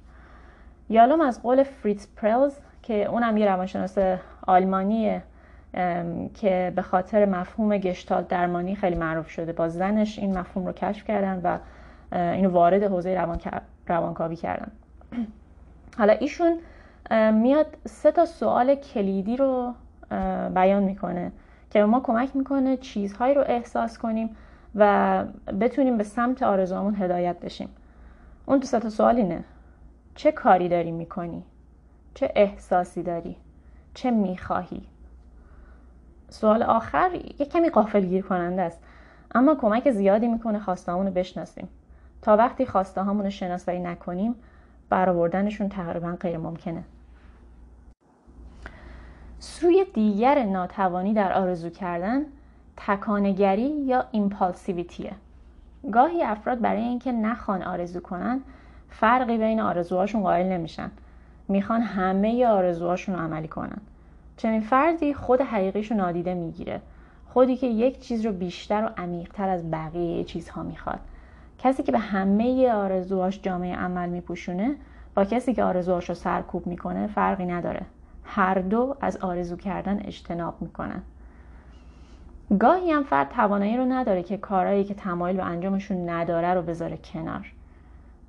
یالوم 0.89 1.21
از 1.21 1.41
قول 1.41 1.63
فریتز 1.63 2.07
پرلز 2.15 2.59
که 2.83 3.05
اونم 3.05 3.37
یه 3.37 3.45
روانشناس 3.45 3.97
آلمانیه 4.47 5.23
که 6.33 6.73
به 6.75 6.81
خاطر 6.81 7.25
مفهوم 7.25 7.77
گشتال 7.77 8.23
درمانی 8.23 8.75
خیلی 8.75 8.95
معروف 8.95 9.29
شده. 9.29 9.53
با 9.53 9.69
زنش 9.69 10.19
این 10.19 10.37
مفهوم 10.37 10.65
رو 10.65 10.71
کشف 10.71 11.05
کردن 11.05 11.41
و 11.43 11.57
اینو 12.15 12.49
وارد 12.49 12.83
حوزه 12.83 13.15
روان... 13.15 13.39
روانکاوی 13.87 14.35
کردن. 14.35 14.71
حالا 15.99 16.13
ایشون 16.13 16.59
میاد 17.31 17.77
سه 17.85 18.11
تا 18.11 18.25
سوال 18.25 18.75
کلیدی 18.75 19.37
رو 19.37 19.73
بیان 20.55 20.83
می‌کنه. 20.83 21.31
که 21.75 21.79
به 21.79 21.85
ما 21.85 21.99
کمک 21.99 22.35
می‌کنه 22.35 22.77
چیزهایی 22.77 23.33
رو 23.33 23.43
احساس 23.47 23.97
کنیم 23.97 24.35
و 24.75 25.25
بتونیم 25.59 25.97
به 25.97 26.03
سمت 26.03 26.43
آرزوامون 26.43 26.95
هدایت 26.95 27.39
بشیم 27.39 27.69
اون 28.45 28.59
دو 28.59 28.67
تا 28.79 28.89
سوال 28.89 29.15
اینه 29.15 29.43
چه 30.15 30.31
کاری 30.31 30.69
داری 30.69 30.91
می‌کنی؟ 30.91 31.43
چه 32.13 32.31
احساسی 32.35 33.03
داری؟ 33.03 33.37
چه 33.93 34.11
می‌خواهی؟ 34.11 34.81
سوال 36.29 36.63
آخر 36.63 37.11
یک 37.13 37.49
کمی 37.49 37.69
قافل 37.69 38.21
کننده 38.21 38.61
است 38.61 38.79
اما 39.35 39.55
کمک 39.55 39.91
زیادی 39.91 40.27
می‌کنه 40.27 40.59
خواستهامون 40.59 41.05
رو 41.05 41.13
بشناسیم 41.13 41.67
تا 42.21 42.37
وقتی 42.37 42.65
خواسته 42.65 43.01
رو 43.01 43.29
شناسایی 43.29 43.79
نکنیم 43.79 44.35
برآوردنشون 44.89 45.69
تقریبا 45.69 46.17
غیر 46.19 46.37
ممکنه 46.37 46.83
سوی 49.39 49.85
دیگر 49.93 50.43
ناتوانی 50.43 51.13
در 51.13 51.33
آرزو 51.33 51.69
کردن 51.69 52.21
تکانگری 52.77 53.67
یا 53.67 54.05
ایمپالسیویتیه. 54.11 55.11
گاهی 55.91 56.23
افراد 56.23 56.61
برای 56.61 56.81
اینکه 56.81 57.11
نخوان 57.11 57.63
آرزو 57.63 57.99
کنن 57.99 58.41
فرقی 58.89 59.37
بین 59.37 59.59
آرزوهاشون 59.59 60.21
قائل 60.21 60.45
نمیشن. 60.45 60.91
می‌خوان 61.47 61.81
همه 61.81 62.47
آرزوهاشون 62.47 63.15
رو 63.15 63.21
عملی 63.21 63.47
کنن. 63.47 63.77
چنین 64.37 64.61
فردی 64.61 65.13
خود 65.13 65.41
حقیقیش 65.41 65.91
رو 65.91 65.97
نادیده 65.97 66.33
می‌گیره. 66.33 66.81
خودی 67.29 67.57
که 67.57 67.67
یک 67.67 67.99
چیز 67.99 68.25
رو 68.25 68.31
بیشتر 68.31 68.85
و 68.85 69.01
عمیقتر 69.01 69.49
از 69.49 69.71
بقیه 69.71 70.23
چیزها 70.23 70.63
می‌خواد. 70.63 70.99
کسی 71.59 71.83
که 71.83 71.91
به 71.91 71.99
همه 71.99 72.71
آرزوهاش 72.71 73.41
جامعه 73.41 73.75
عمل 73.75 74.09
میپوشونه 74.09 74.75
با 75.15 75.25
کسی 75.25 75.53
که 75.53 75.63
آرزوهاش 75.63 76.09
رو 76.09 76.15
سرکوب 76.15 76.67
می‌کنه 76.67 77.07
فرقی 77.07 77.45
نداره. 77.45 77.81
هر 78.25 78.59
دو 78.59 78.95
از 79.01 79.17
آرزو 79.17 79.55
کردن 79.55 79.99
اجتناب 79.99 80.61
می‌کنن. 80.61 81.01
گاهی 82.59 82.91
هم 82.91 83.03
فرد 83.03 83.29
توانایی 83.29 83.77
رو 83.77 83.85
نداره 83.85 84.23
که 84.23 84.37
کارهایی 84.37 84.83
که 84.83 84.93
تمایل 84.93 85.37
به 85.37 85.45
انجامشون 85.45 86.09
نداره 86.09 86.53
رو 86.53 86.61
بذاره 86.61 86.97
کنار. 87.13 87.53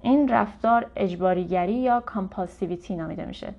این 0.02 0.28
رفتار 0.28 0.86
اجباریگری 0.96 1.74
یا 1.74 2.00
کامپالسیویتی 2.00 2.96
نامیده 2.96 3.24
میشه. 3.24 3.54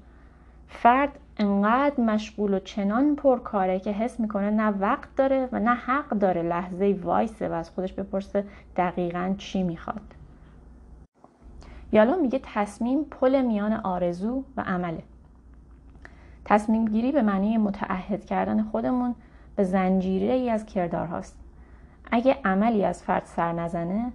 فرد 0.68 1.20
انقدر 1.38 2.02
مشغول 2.02 2.54
و 2.54 2.60
چنان 2.60 3.16
پر 3.16 3.40
کاره 3.40 3.80
که 3.80 3.92
حس 3.92 4.20
می‌کنه 4.20 4.50
نه 4.50 4.68
وقت 4.68 5.16
داره 5.16 5.50
و 5.52 5.60
نه 5.60 5.74
حق 5.74 6.10
داره 6.10 6.42
لحظه 6.42 7.00
وایسه 7.04 7.50
و 7.50 7.54
از 7.54 7.70
خودش 7.70 7.94
بپرسه 7.94 8.44
دقیقا 8.78 9.36
چی 9.38 9.64
می‌خواد. 9.64 10.02
یالا 11.92 12.16
میگه 12.16 12.40
تصمیم 12.44 13.04
پل 13.04 13.42
میان 13.42 13.74
آرزو 13.74 14.44
و 14.58 14.62
عمله. 14.62 15.04
تصمیم 16.48 16.86
گیری 16.86 17.12
به 17.12 17.22
معنی 17.22 17.58
متعهد 17.58 18.26
کردن 18.26 18.64
خودمون 18.64 19.16
به 19.56 19.64
زنجیره 19.64 20.34
ای 20.34 20.50
از 20.50 20.66
کردار 20.66 21.08
هاست. 21.08 21.38
اگه 22.12 22.38
عملی 22.46 22.86
از 22.86 23.04
فرد 23.04 23.26
سر 23.26 23.54
نزنه 23.54 24.12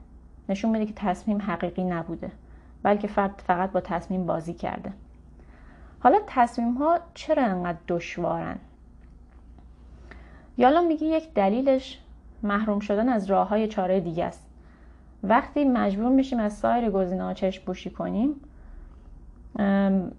نشون 0.49 0.71
میده 0.71 0.87
که 0.87 0.93
تصمیم 0.97 1.43
حقیقی 1.43 1.85
نبوده 1.85 2.31
بلکه 2.83 3.09
فرد 3.09 3.43
فقط 3.47 3.73
با 3.73 3.81
تصمیم 3.81 4.27
بازی 4.27 4.53
کرده. 4.53 4.93
حالا 6.01 6.19
تصمیم 6.27 6.73
ها 6.75 6.99
چرا 7.15 7.45
انقدر 7.45 7.79
دشوارن؟ 7.89 8.59
یالا 10.59 10.81
میگه 10.81 11.07
یک 11.07 11.35
دلیلش 11.35 11.99
محروم 12.43 12.81
شدن 12.81 13.09
از 13.09 13.31
راه 13.31 13.49
های 13.49 13.69
چاره 13.69 14.01
دیگه 14.01 14.25
است. 14.25 14.47
وقتی 15.23 15.65
مجبور 15.65 16.09
میشیم 16.09 16.39
از 16.39 16.53
سایر 16.53 16.91
گزینه 16.91 17.25
ها 17.25 17.35
چشم 17.35 17.63
بوشی 17.67 17.91
کنیم 17.91 18.35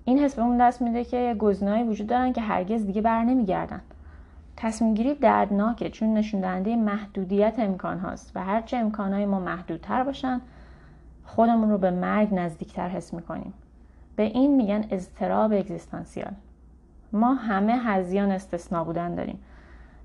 این 0.05 0.19
حس 0.19 0.35
به 0.35 0.41
اون 0.41 0.57
دست 0.57 0.81
میده 0.81 1.03
که 1.03 1.35
گزینه‌ای 1.39 1.83
وجود 1.83 2.07
دارن 2.07 2.33
که 2.33 2.41
هرگز 2.41 2.85
دیگه 2.85 3.01
بر 3.01 3.23
نمیگردن. 3.23 3.81
تصمیم 4.57 4.93
گیری 4.93 5.13
دردناکه 5.13 5.89
چون 5.89 6.13
نشون 6.13 6.41
دهنده 6.41 6.75
محدودیت 6.75 7.55
امکان 7.57 7.99
هاست 7.99 8.31
و 8.35 8.43
هرچه 8.43 8.77
امکانهای 8.77 9.25
ما 9.25 9.39
محدودتر 9.39 10.03
باشن 10.03 10.41
خودمون 11.25 11.69
رو 11.69 11.77
به 11.77 11.91
مرگ 11.91 12.27
نزدیکتر 12.31 12.89
حس 12.89 13.13
می‌کنیم. 13.13 13.53
به 14.15 14.23
این 14.23 14.55
میگن 14.55 14.85
اضطراب 14.89 15.53
اگزیستانسیال. 15.53 16.31
ما 17.13 17.33
همه 17.33 17.73
هزیان 17.73 18.31
استثنا 18.31 18.83
بودن 18.83 19.15
داریم. 19.15 19.39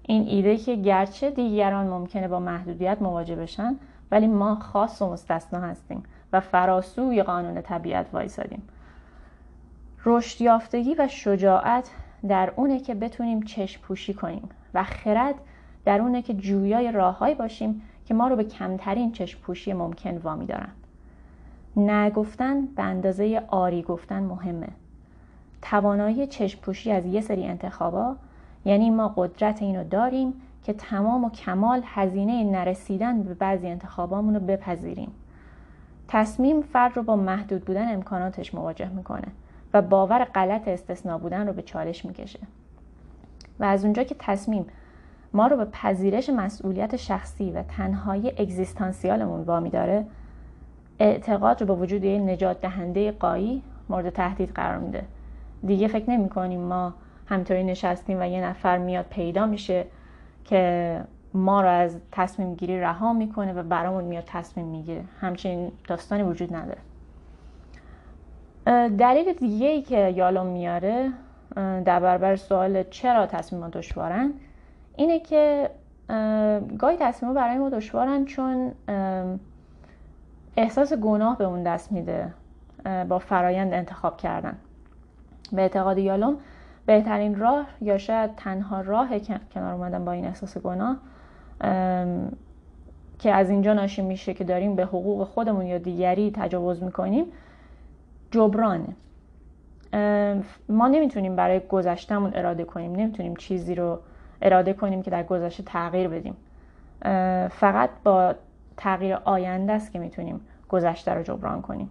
این 0.02 0.28
ایده 0.28 0.56
که 0.56 0.76
گرچه 0.76 1.30
دیگران 1.30 1.86
ممکنه 1.86 2.28
با 2.28 2.40
محدودیت 2.40 3.02
مواجه 3.02 3.36
بشن 3.36 3.76
ولی 4.10 4.26
ما 4.26 4.54
خاص 4.54 5.02
و 5.02 5.12
مستثنا 5.12 5.60
هستیم 5.60 6.02
و 6.32 6.40
فراسوی 6.40 7.22
قانون 7.22 7.60
طبیعت 7.62 8.06
وایسادیم. 8.12 8.62
رشد 10.04 10.40
یافتگی 10.40 10.94
و 10.94 11.08
شجاعت 11.08 11.90
در 12.28 12.52
اونه 12.56 12.80
که 12.80 12.94
بتونیم 12.94 13.42
چشم 13.42 13.82
پوشی 13.82 14.14
کنیم 14.14 14.48
و 14.74 14.84
خرد 14.84 15.34
در 15.84 16.00
اونه 16.00 16.22
که 16.22 16.34
جویای 16.34 16.92
راههایی 16.92 17.34
باشیم 17.34 17.82
که 18.06 18.14
ما 18.14 18.28
رو 18.28 18.36
به 18.36 18.44
کمترین 18.44 19.12
چشم 19.12 19.40
پوشی 19.40 19.72
ممکن 19.72 20.16
وامی 20.16 20.46
دارن. 20.46 20.70
نگفتن 21.76 22.66
به 22.66 22.82
اندازه 22.82 23.42
آری 23.48 23.82
گفتن 23.82 24.22
مهمه. 24.22 24.68
توانایی 25.62 26.26
چشم 26.26 26.60
پوشی 26.60 26.92
از 26.92 27.06
یه 27.06 27.20
سری 27.20 27.44
انتخابا 27.44 28.16
یعنی 28.64 28.90
ما 28.90 29.08
قدرت 29.16 29.62
اینو 29.62 29.84
داریم 29.84 30.34
که 30.64 30.72
تمام 30.72 31.24
و 31.24 31.30
کمال 31.30 31.82
هزینه 31.84 32.44
نرسیدن 32.44 33.22
به 33.22 33.34
بعضی 33.34 33.68
انتخابامون 33.68 34.34
رو 34.34 34.40
بپذیریم. 34.40 35.10
تصمیم 36.08 36.62
فرد 36.62 36.96
رو 36.96 37.02
با 37.02 37.16
محدود 37.16 37.64
بودن 37.64 37.94
امکاناتش 37.94 38.54
مواجه 38.54 38.88
می‌کنه. 38.88 39.28
و 39.74 39.82
باور 39.82 40.24
غلط 40.24 40.68
استثنا 40.68 41.18
بودن 41.18 41.46
رو 41.46 41.52
به 41.52 41.62
چالش 41.62 42.04
می‌کشه. 42.04 42.40
و 43.60 43.64
از 43.64 43.84
اونجا 43.84 44.02
که 44.02 44.16
تصمیم 44.18 44.66
ما 45.32 45.46
رو 45.46 45.56
به 45.56 45.64
پذیرش 45.64 46.30
مسئولیت 46.30 46.96
شخصی 46.96 47.50
و 47.50 47.62
تنهایی 47.62 48.28
اگزیستانسیالمون 48.28 49.40
وامی 49.40 49.70
داره 49.70 50.06
اعتقاد 50.98 51.60
رو 51.60 51.66
به 51.66 51.74
وجود 51.74 52.04
یه 52.04 52.18
نجات 52.18 52.60
دهنده 52.60 53.12
قایی 53.12 53.62
مورد 53.88 54.10
تهدید 54.10 54.50
قرار 54.50 54.78
میده. 54.78 55.04
دیگه 55.66 55.88
فکر 55.88 56.10
نمی 56.10 56.28
کنیم 56.28 56.60
ما 56.60 56.94
همطوری 57.26 57.64
نشستیم 57.64 58.20
و 58.20 58.28
یه 58.28 58.44
نفر 58.44 58.78
میاد 58.78 59.06
پیدا 59.10 59.46
میشه 59.46 59.84
که 60.44 61.04
ما 61.34 61.62
رو 61.62 61.68
از 61.68 61.96
تصمیم 62.12 62.54
گیری 62.54 62.80
رها 62.80 63.12
می‌کنه 63.12 63.52
و 63.52 63.62
برامون 63.62 64.04
میاد 64.04 64.24
تصمیم 64.26 64.66
می‌گیره. 64.66 65.04
همچنین 65.20 65.72
داستانی 65.88 66.22
وجود 66.22 66.54
نداره. 66.54 66.78
دلیل 68.98 69.32
دیگه 69.32 69.66
ای 69.66 69.82
که 69.82 70.08
یالوم 70.16 70.46
میاره 70.46 71.12
در 71.56 72.00
برابر 72.00 72.36
سوال 72.36 72.82
چرا 72.82 73.26
تصمیمات 73.26 73.70
دشوارن 73.70 74.32
اینه 74.96 75.20
که 75.20 75.70
گاهی 76.78 76.96
تصمیم 77.00 77.34
برای 77.34 77.58
ما 77.58 77.70
دشوارن 77.70 78.24
چون 78.24 78.72
احساس 80.56 80.92
گناه 80.92 81.38
به 81.38 81.44
اون 81.44 81.62
دست 81.62 81.92
میده 81.92 82.34
با 83.08 83.18
فرایند 83.18 83.74
انتخاب 83.74 84.16
کردن. 84.16 84.56
به 85.52 85.62
اعتقاد 85.62 85.98
یالوم 85.98 86.36
بهترین 86.86 87.38
راه 87.38 87.66
یا 87.80 87.98
شاید 87.98 88.34
تنها 88.36 88.80
راه 88.80 89.18
کنار 89.54 89.74
اومدن 89.74 90.04
با 90.04 90.12
این 90.12 90.24
احساس 90.24 90.58
گناه 90.58 90.96
که 93.18 93.32
از 93.32 93.50
اینجا 93.50 93.74
ناشی 93.74 94.02
میشه 94.02 94.34
که 94.34 94.44
داریم 94.44 94.76
به 94.76 94.84
حقوق 94.84 95.28
خودمون 95.28 95.66
یا 95.66 95.78
دیگری 95.78 96.32
تجاوز 96.34 96.82
می‌کنیم 96.82 97.24
جبرانه. 98.30 98.96
ما 100.68 100.88
نمی‌تونیم 100.88 101.36
برای 101.36 101.60
گذشتمون 101.60 102.30
اراده 102.34 102.64
کنیم 102.64 102.92
نمی‌تونیم 102.92 103.36
چیزی 103.36 103.74
رو 103.74 103.98
اراده 104.42 104.72
کنیم 104.72 105.02
که 105.02 105.10
در 105.10 105.22
گذشته 105.22 105.62
تغییر 105.62 106.08
بدیم. 106.08 106.36
فقط 107.48 107.90
با 108.04 108.34
تغییر 108.76 109.14
آینده 109.14 109.72
است 109.72 109.92
که 109.92 109.98
می‌تونیم 109.98 110.40
گذشته 110.68 111.14
رو 111.14 111.22
جبران 111.22 111.62
کنیم. 111.62 111.90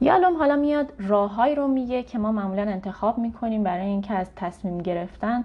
یالوم 0.00 0.36
حالا 0.36 0.56
میاد 0.56 0.92
راههایی 0.98 1.54
رو 1.54 1.68
میگه 1.68 2.02
که 2.02 2.18
ما 2.18 2.32
معمولا 2.32 2.62
انتخاب 2.62 3.18
می‌کنیم 3.18 3.62
برای 3.62 3.86
اینکه 3.86 4.14
از 4.14 4.30
تصمیم 4.36 4.78
گرفتن 4.78 5.44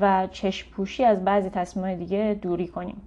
و 0.00 0.26
چشم 0.30 0.70
پوشی 0.70 1.04
از 1.04 1.24
بعضی 1.24 1.50
تصمیم 1.50 1.94
دیگه 1.94 2.38
دوری 2.42 2.68
کنیم. 2.68 3.02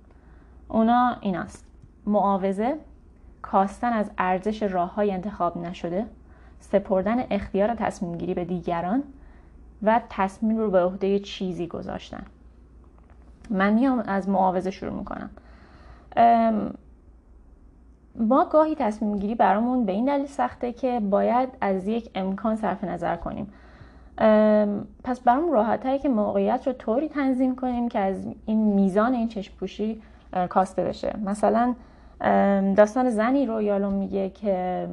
اونا 0.67 1.17
این 1.21 1.37
است 1.37 1.65
معاوضه 2.05 2.75
کاستن 3.51 3.93
از 3.93 4.11
ارزش 4.17 4.63
راه 4.63 4.93
های 4.93 5.11
انتخاب 5.11 5.57
نشده 5.57 6.05
سپردن 6.59 7.23
اختیار 7.29 7.75
تصمیم 7.75 8.17
گیری 8.17 8.33
به 8.33 8.45
دیگران 8.45 9.03
و 9.83 10.01
تصمیم 10.09 10.57
رو 10.57 10.71
به 10.71 10.83
عهده 10.83 11.19
چیزی 11.19 11.67
گذاشتن. 11.67 12.23
من 13.49 13.73
میام 13.73 13.99
از 13.99 14.29
معاوضه 14.29 14.71
شروع 14.71 14.93
می‌کنم. 14.93 15.29
ما 18.15 18.45
گاهی 18.45 18.75
تصمیم 18.75 19.17
گیری 19.17 19.35
برامون 19.35 19.85
به 19.85 19.91
این 19.91 20.05
دلیل 20.05 20.25
سخته 20.25 20.73
که 20.73 20.99
باید 20.99 21.49
از 21.61 21.87
یک 21.87 22.09
امکان 22.15 22.55
صرف 22.55 22.83
نظر 22.83 23.15
کنیم. 23.15 23.53
پس 25.03 25.19
برام 25.19 25.51
راحت 25.51 26.01
که 26.01 26.09
موقعیت 26.09 26.67
رو 26.67 26.73
طوری 26.73 27.09
تنظیم 27.09 27.55
کنیم 27.55 27.89
که 27.89 27.99
از 27.99 28.27
این 28.45 28.73
میزان 28.73 29.13
این 29.13 29.27
چشم 29.27 29.53
پوشی 29.59 30.01
کاسته 30.49 30.83
بشه. 30.83 31.15
مثلا 31.25 31.75
داستان 32.75 33.09
زنی 33.09 33.45
رو 33.45 33.61
یالوم 33.61 33.93
میگه 33.93 34.29
که 34.29 34.87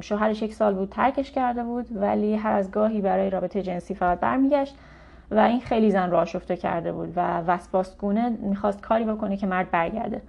شوهرش 0.00 0.42
یک 0.42 0.54
سال 0.54 0.74
بود 0.74 0.88
ترکش 0.88 1.30
کرده 1.32 1.64
بود 1.64 1.86
ولی 1.90 2.34
هر 2.34 2.52
از 2.52 2.70
گاهی 2.70 3.00
برای 3.00 3.30
رابطه 3.30 3.62
جنسی 3.62 3.94
فقط 3.94 4.20
برمیگشت 4.20 4.76
و 5.30 5.38
این 5.38 5.60
خیلی 5.60 5.90
زن 5.90 6.10
رو 6.10 6.16
آشفته 6.16 6.56
کرده 6.56 6.92
بود 6.92 7.12
و 7.16 7.40
وسواسگونه 7.40 8.28
می‌خواست 8.28 8.80
کاری 8.80 9.04
بکنه 9.04 9.36
که 9.36 9.46
مرد 9.46 9.70
برگرده. 9.70 10.22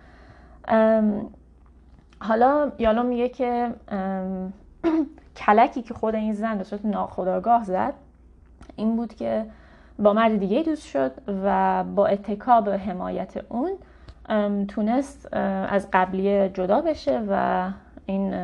حالا 2.20 2.72
یالوم 2.79 3.06
میگه 3.06 3.29
که 3.29 3.70
کلکی 5.46 5.82
که 5.82 5.94
خود 5.94 6.15
این 6.15 6.34
زن 6.34 6.58
به 6.58 6.63
صورت 6.63 7.63
زد 7.63 7.94
این 8.75 8.96
بود 8.96 9.13
که 9.13 9.46
با 10.00 10.13
مرد 10.13 10.39
دیگه 10.39 10.63
دوست 10.63 10.88
شد 10.88 11.12
و 11.44 11.84
با 11.84 12.08
اتکا 12.08 12.62
به 12.62 12.77
حمایت 12.77 13.34
اون 13.50 13.72
تونست 14.67 15.34
از 15.34 15.88
قبلیه 15.93 16.51
جدا 16.53 16.81
بشه 16.81 17.24
و 17.29 17.69
این 18.05 18.36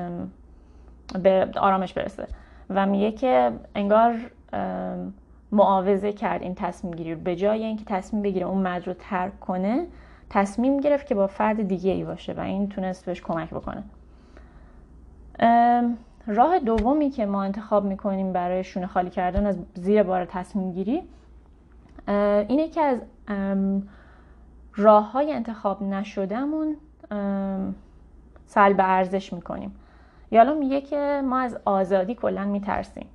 به 1.24 1.48
آرامش 1.58 1.94
برسه. 1.94 2.28
و 2.70 2.86
میگه 2.86 3.12
که 3.12 3.52
انگار 3.76 4.16
معاوضه 5.52 6.14
کرد 6.14 6.42
این 6.42 6.56
تصمیم 6.56 6.94
گیری 6.94 7.16
به 7.16 7.36
جای 7.36 7.64
اینکه 7.64 7.84
تصمیم 7.86 8.22
بگیره 8.22 8.46
اون 8.46 8.58
مرد 8.58 8.88
رو 8.88 8.94
ترک 8.94 9.40
کنه 9.40 9.88
تصمیم 10.30 10.80
گرفت 10.80 11.08
که 11.08 11.16
با 11.16 11.28
فرد 11.28 11.68
دیگه 11.68 11.92
ای 11.92 12.04
باشه 12.04 12.34
و 12.34 12.40
این 12.40 12.70
تونست 12.70 13.06
بهش 13.06 13.22
کمک 13.22 13.50
بکنه. 13.50 13.84
راه 16.28 16.60
دومی 16.60 17.10
که 17.10 17.26
ما 17.26 17.44
انتخاب 17.44 17.86
می‌کنیم 17.86 18.34
برای 18.34 18.64
شونه 18.64 18.88
خالی 18.88 19.10
کردن 19.10 19.46
از 19.46 19.58
زیر 19.74 20.04
بار 20.04 20.26
تصمیم 20.26 20.72
گیری 20.72 21.02
اینه 22.48 22.68
که 22.68 22.82
از 22.82 23.00
راه 24.76 25.12
های 25.12 25.34
انتخاب 25.34 25.84
نشدهمون 25.84 26.76
سلب 28.46 28.76
ارزش 28.80 29.34
می‌کنیم. 29.34 29.76
یالا 30.32 30.54
میگه 30.54 30.82
که 30.82 31.22
ما 31.26 31.40
از 31.40 31.58
آزادی 31.66 32.16
کلا 32.16 32.46
میترسیم. 32.46 33.08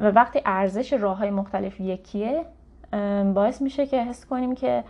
و 0.00 0.10
وقتی 0.14 0.40
ارزش 0.46 0.92
راه 0.92 1.18
های 1.18 1.30
مختلف 1.30 1.80
یکیه 1.80 2.44
باعث 3.34 3.62
میشه 3.62 3.86
که 3.86 4.02
حس 4.02 4.26
کنیم 4.26 4.54
که 4.54 4.84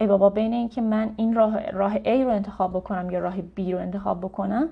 ای 0.00 0.06
بابا 0.06 0.30
بین 0.30 0.52
اینکه 0.52 0.80
من 0.80 1.10
این 1.16 1.34
راه 1.34 1.70
راه 1.70 1.98
A 1.98 2.08
رو 2.08 2.28
انتخاب 2.28 2.70
بکنم 2.70 3.10
یا 3.10 3.18
راه 3.18 3.36
B 3.36 3.72
رو 3.72 3.78
انتخاب 3.78 4.20
بکنم 4.20 4.68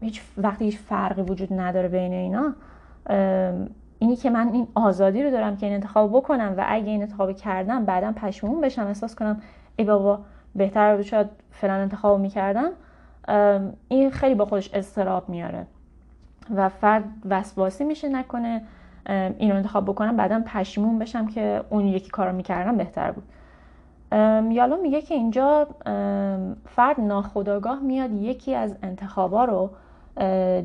هیچ 0.00 0.22
وقتی 0.36 0.64
هیچ 0.64 0.78
فرقی 0.78 1.22
وجود 1.22 1.52
نداره 1.52 1.88
بین 1.88 2.12
اینا 2.12 2.54
اینی 4.02 4.16
که 4.16 4.30
من 4.30 4.48
این 4.52 4.68
آزادی 4.74 5.22
رو 5.22 5.30
دارم 5.30 5.56
که 5.56 5.66
این 5.66 5.74
انتخاب 5.74 6.12
بکنم 6.12 6.54
و 6.56 6.64
اگه 6.68 6.86
این 6.86 7.02
انتخاب 7.02 7.32
کردم 7.32 7.84
بعدا 7.84 8.12
پشمون 8.12 8.60
بشم 8.60 8.86
احساس 8.86 9.14
کنم 9.14 9.42
ای 9.76 9.84
بابا 9.84 10.18
بهتر 10.54 10.96
بود 10.96 11.04
شاید 11.04 11.26
فلان 11.50 11.80
انتخاب 11.80 12.20
می‌کردم. 12.20 12.70
این 13.88 14.10
خیلی 14.10 14.34
با 14.34 14.44
خودش 14.44 14.74
استراب 14.74 15.28
میاره 15.28 15.66
و 16.56 16.68
فرد 16.68 17.04
وسواسی 17.30 17.84
میشه 17.84 18.08
نکنه 18.08 18.62
این 19.38 19.50
رو 19.50 19.56
انتخاب 19.56 19.84
بکنم 19.84 20.16
بعدا 20.16 20.42
پشیمون 20.46 20.98
بشم 20.98 21.26
که 21.26 21.64
اون 21.70 21.86
یکی 21.86 22.10
کار 22.10 22.26
رو 22.26 22.36
می‌کردم 22.36 22.76
بهتر 22.76 23.12
بود. 23.12 23.24
یالو 24.52 24.76
میگه 24.82 25.02
که 25.02 25.14
اینجا 25.14 25.68
فرد 26.66 27.00
ناخداگاه 27.00 27.80
میاد 27.80 28.12
یکی 28.12 28.54
از 28.54 28.76
انتخابا 28.82 29.44
رو 29.44 29.70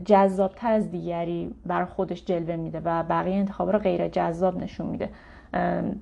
جذابتر 0.05 0.71
از 0.71 0.91
دیگری 0.91 1.55
بر 1.65 1.85
خودش 1.85 2.25
جلوه 2.25 2.55
میده 2.55 2.81
و 2.85 3.03
بقیه 3.03 3.35
انتخابا 3.35 3.71
رو 3.71 3.79
غیر 3.79 4.07
جذاب 4.07 4.57
نشون 4.57 4.87
میده 4.87 5.09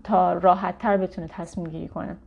تا 0.04 0.34
راحت 0.34 0.78
تر 0.78 0.98
بتونه 0.98 1.28
تصمیم 1.28 1.68
گیری 1.68 1.88
کنه. 1.88 2.18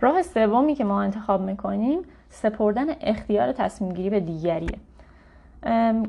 راه 0.00 0.22
سومی 0.22 0.74
که 0.74 0.84
ما 0.84 1.02
انتخاب 1.02 1.40
می‌کنیم 1.40 1.98
سپردن 2.28 2.86
اختیار 3.00 3.52
تصمیم 3.52 3.92
گیری 3.92 4.10
به 4.10 4.20
دیگریه. 4.20 4.78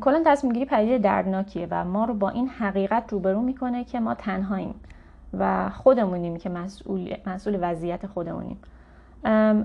کلا 0.01 0.23
تصمیم 0.25 0.53
گیری 0.53 0.65
پدیده 0.65 0.97
دردناکیه 0.97 1.67
و 1.71 1.85
ما 1.85 2.05
رو 2.05 2.13
با 2.13 2.29
این 2.29 2.47
حقیقت 2.47 3.13
روبرو 3.13 3.41
می‌کنه 3.41 3.83
که 3.83 3.99
ما 3.99 4.13
تنهاییم 4.13 4.75
و 5.33 5.69
خودمونیم 5.69 6.37
که 6.37 6.49
مسئول, 6.49 7.15
مسئول 7.25 7.57
وضعیت 7.61 8.07
خودمونیم. 8.07 8.57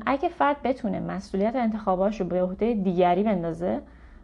اگه 0.07 0.29
فرد 0.29 0.57
بتونه 0.65 1.01
مسئولیت 1.01 1.57
انتخاباش 1.57 2.21
رو 2.21 2.27
به 2.27 2.43
عهده 2.43 2.75
دیگری 2.75 3.23
بندازه 3.23 3.81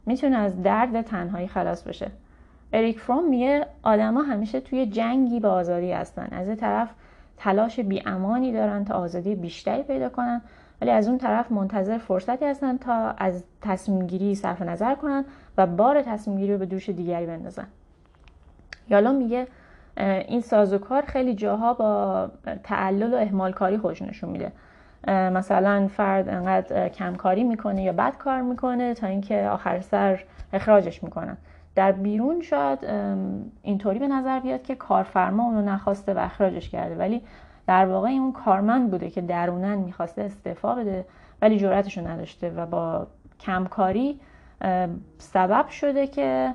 می‌تونه 0.06 0.36
از 0.36 0.62
درد 0.62 1.02
تنهایی 1.02 1.48
خلاص 1.48 1.82
بشه. 1.82 2.10
اریک 2.72 3.00
فروم 3.00 3.28
میگه 3.28 3.66
آدما 3.82 4.22
همیشه 4.22 4.60
توی 4.60 4.86
جنگی 4.86 5.40
به 5.40 5.48
آزادی 5.48 5.92
هستن. 5.92 6.28
از 6.32 6.48
یه 6.48 6.54
طرف 6.54 6.88
تلاش 7.36 7.80
بیامانی 7.80 8.52
دارن 8.52 8.84
تا 8.84 8.94
آزادی 8.94 9.34
بیشتری 9.34 9.82
پیدا 9.82 10.08
کنن 10.08 10.42
ولی 10.80 10.90
از 10.90 11.08
اون 11.08 11.18
طرف 11.18 11.52
منتظر 11.52 11.98
فرصتی 11.98 12.44
هستن 12.44 12.76
تا 12.76 12.94
از 13.18 13.44
تصمیم 13.62 14.06
گیری 14.06 14.34
صرف 14.34 14.62
نظر 14.62 14.94
کنن 14.94 15.24
و 15.58 15.66
بار 15.66 16.02
تصمیم 16.02 16.38
گیری 16.38 16.52
رو 16.52 16.58
به 16.58 16.66
دوش 16.66 16.88
دیگری 16.88 17.26
بندازن. 17.26 17.66
یالا 18.90 19.12
میگه 19.12 19.46
این 20.28 20.40
سازوکار 20.40 21.02
خیلی 21.02 21.34
جاها 21.34 21.74
با 21.74 22.30
تعلل 22.62 23.14
و 23.14 23.16
اهمال 23.16 23.52
کاری 23.52 23.80
نشون 24.00 24.30
میده. 24.30 24.52
مثلا 25.08 25.88
فرد 25.88 26.28
انقدر 26.28 26.88
کمکاری 26.88 27.44
می‌کنه 27.44 27.82
یا 27.82 27.92
بد 27.92 28.16
کار 28.16 28.42
می‌کنه 28.42 28.94
تا 28.94 29.06
اینکه 29.06 29.48
آخر 29.48 29.80
سر 29.80 30.24
اخراجش 30.52 31.02
می‌کنن 31.02 31.36
در 31.74 31.92
بیرون 31.92 32.40
شاید 32.40 32.78
اینطوری 33.62 33.98
به 33.98 34.08
نظر 34.08 34.40
بیاد 34.40 34.62
که 34.62 34.74
کارفرما 34.74 35.44
اونو 35.44 35.62
نخواسته 35.62 36.14
و 36.14 36.18
اخراجش 36.18 36.68
کرده 36.68 36.94
ولی 36.94 37.22
در 37.66 37.86
واقع 37.86 38.08
اون 38.08 38.32
کارمند 38.32 38.90
بوده 38.90 39.10
که 39.10 39.20
درونن 39.20 39.74
می‌خواسته 39.74 40.22
استعفا 40.22 40.74
بده 40.74 41.06
ولی 41.42 41.58
جرأتش 41.58 41.98
رو 41.98 42.06
نداشته 42.06 42.50
و 42.50 42.66
با 42.66 43.06
کمکاری 43.40 44.20
سبب 45.18 45.68
شده 45.68 46.06
که 46.06 46.54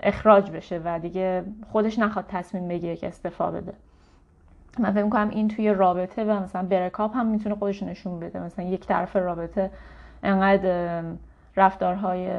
اخراج 0.00 0.50
بشه 0.50 0.80
و 0.84 0.98
دیگه 0.98 1.44
خودش 1.72 1.98
نخواد 1.98 2.24
تصمیم 2.28 2.68
بگیره 2.68 2.96
که 2.96 3.08
استعفا 3.08 3.50
بده. 3.50 3.72
من 4.80 4.92
فکر 4.92 5.04
می‌کنم 5.04 5.28
این 5.28 5.48
توی 5.48 5.70
رابطه 5.70 6.24
و 6.24 6.30
مثلا 6.30 6.62
برکاپ 6.62 7.16
هم 7.16 7.26
می‌تونه 7.26 7.54
خودش 7.54 7.82
نشون 7.82 8.20
بده. 8.20 8.40
مثلا 8.40 8.64
یک 8.64 8.86
طرف 8.86 9.16
رابطه 9.16 9.70
انقدر 10.22 11.02
رفتارهای 11.56 12.30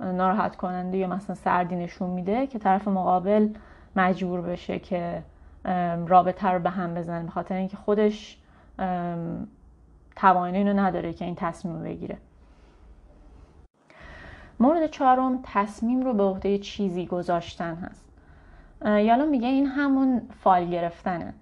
ناراحت 0.00 0.56
کننده 0.56 0.98
یا 0.98 1.06
مثلا 1.06 1.34
سردی 1.34 1.76
نشون 1.76 2.10
میده 2.10 2.46
که 2.46 2.58
طرف 2.58 2.88
مقابل 2.88 3.48
مجبور 3.96 4.40
بشه 4.40 4.78
که 4.78 5.22
رابطه 6.06 6.48
رو 6.48 6.58
به 6.58 6.70
هم 6.70 6.94
بزنه 6.94 7.24
به 7.24 7.30
خاطر 7.30 7.54
اینکه 7.54 7.76
خودش 7.76 8.38
توانایی 10.16 10.56
اینو 10.56 10.80
نداره 10.80 11.12
که 11.12 11.24
این 11.24 11.34
تصمیم 11.34 11.82
بگیره. 11.82 12.16
مورد 14.60 14.86
چهارم 14.86 15.38
تصمیم 15.42 16.02
رو 16.02 16.14
به 16.14 16.22
عهده 16.22 16.58
چیزی 16.58 17.06
گذاشتن 17.06 17.74
هست. 17.74 18.12
یالا 18.84 19.24
میگه 19.24 19.48
این 19.48 19.66
همون 19.66 20.22
فال 20.40 20.70
گرفتنه. 20.70 21.34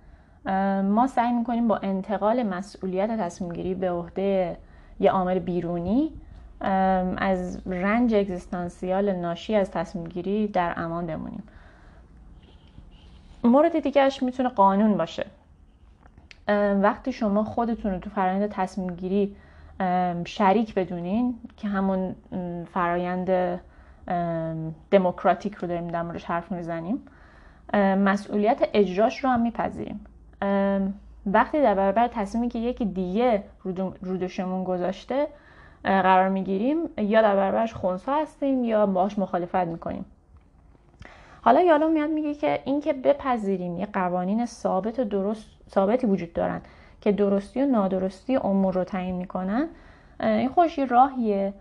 ما 0.84 1.06
سعی 1.06 1.32
می‌کنیم 1.32 1.68
با 1.68 1.76
انتقال 1.76 2.42
مسئولیت 2.42 3.10
تصمیم 3.20 3.52
گیری 3.52 3.74
به 3.74 3.90
عهده 3.90 4.56
یه 5.00 5.10
عامل 5.10 5.38
بیرونی 5.38 6.12
از 7.16 7.66
رنج 7.66 8.14
اگزیستانسیال 8.14 9.12
ناشی 9.12 9.54
از 9.54 9.70
تصمیم 9.70 10.04
گیری 10.04 10.48
در 10.48 10.74
امان 10.76 11.06
بمونیم. 11.06 11.42
مورد 13.44 13.80
دیگهش 13.80 14.22
می‌تونه 14.22 14.48
قانون 14.48 14.96
باشه. 14.96 15.26
وقتی 16.82 17.12
شما 17.12 17.44
خودتون 17.44 17.92
رو 17.92 17.98
تو 17.98 18.10
فرایند 18.10 18.50
تصمیم 18.50 18.94
گیری 18.94 19.36
شریک 20.24 20.74
بدونین 20.74 21.34
که 21.56 21.68
همون 21.68 22.14
فرایند 22.72 23.60
دموکراتیک 24.90 25.54
رو 25.54 25.68
داریم 25.68 25.88
در 25.88 26.18
حرف 26.18 26.52
می‌زنیم 26.52 26.98
مسئولیت 27.98 28.68
اجراش 28.74 29.24
رو 29.24 29.30
هم 29.30 29.40
میپذیریم. 29.40 30.00
وقتی 31.26 31.62
در 31.62 31.74
برابر 31.74 32.08
تصمیمی 32.08 32.48
که 32.48 32.58
یکی 32.58 32.84
دیگه 32.84 33.42
رودشمون 34.02 34.64
گذاشته 34.64 35.26
قرار 35.84 36.28
می‌گیریم 36.28 36.76
یا 36.96 37.22
در 37.22 37.36
برابرش 37.36 37.74
خونسا 37.74 38.14
هستیم 38.14 38.64
یا 38.64 38.86
باش 38.86 39.18
مخالفت 39.18 39.54
می‌کنیم. 39.54 40.04
حالا 41.42 41.60
یالو 41.60 41.88
میاد 41.88 42.10
میگه 42.10 42.34
که 42.34 42.60
اینکه 42.64 42.92
بپذیریم 42.92 43.76
یه 43.76 43.86
قوانین 43.92 44.46
ثابت 44.46 44.98
و 44.98 45.04
درست 45.04 45.46
ثابتی 45.70 46.06
وجود 46.06 46.32
دارن 46.32 46.60
که 47.00 47.12
درستی 47.12 47.62
و 47.62 47.66
نادرستی 47.66 48.36
امور 48.36 48.74
رو 48.74 48.84
تعیین 48.84 49.14
می‌کنن 49.14 49.68
این 50.20 50.48
خوشی 50.48 50.86
راهیه 50.86 51.52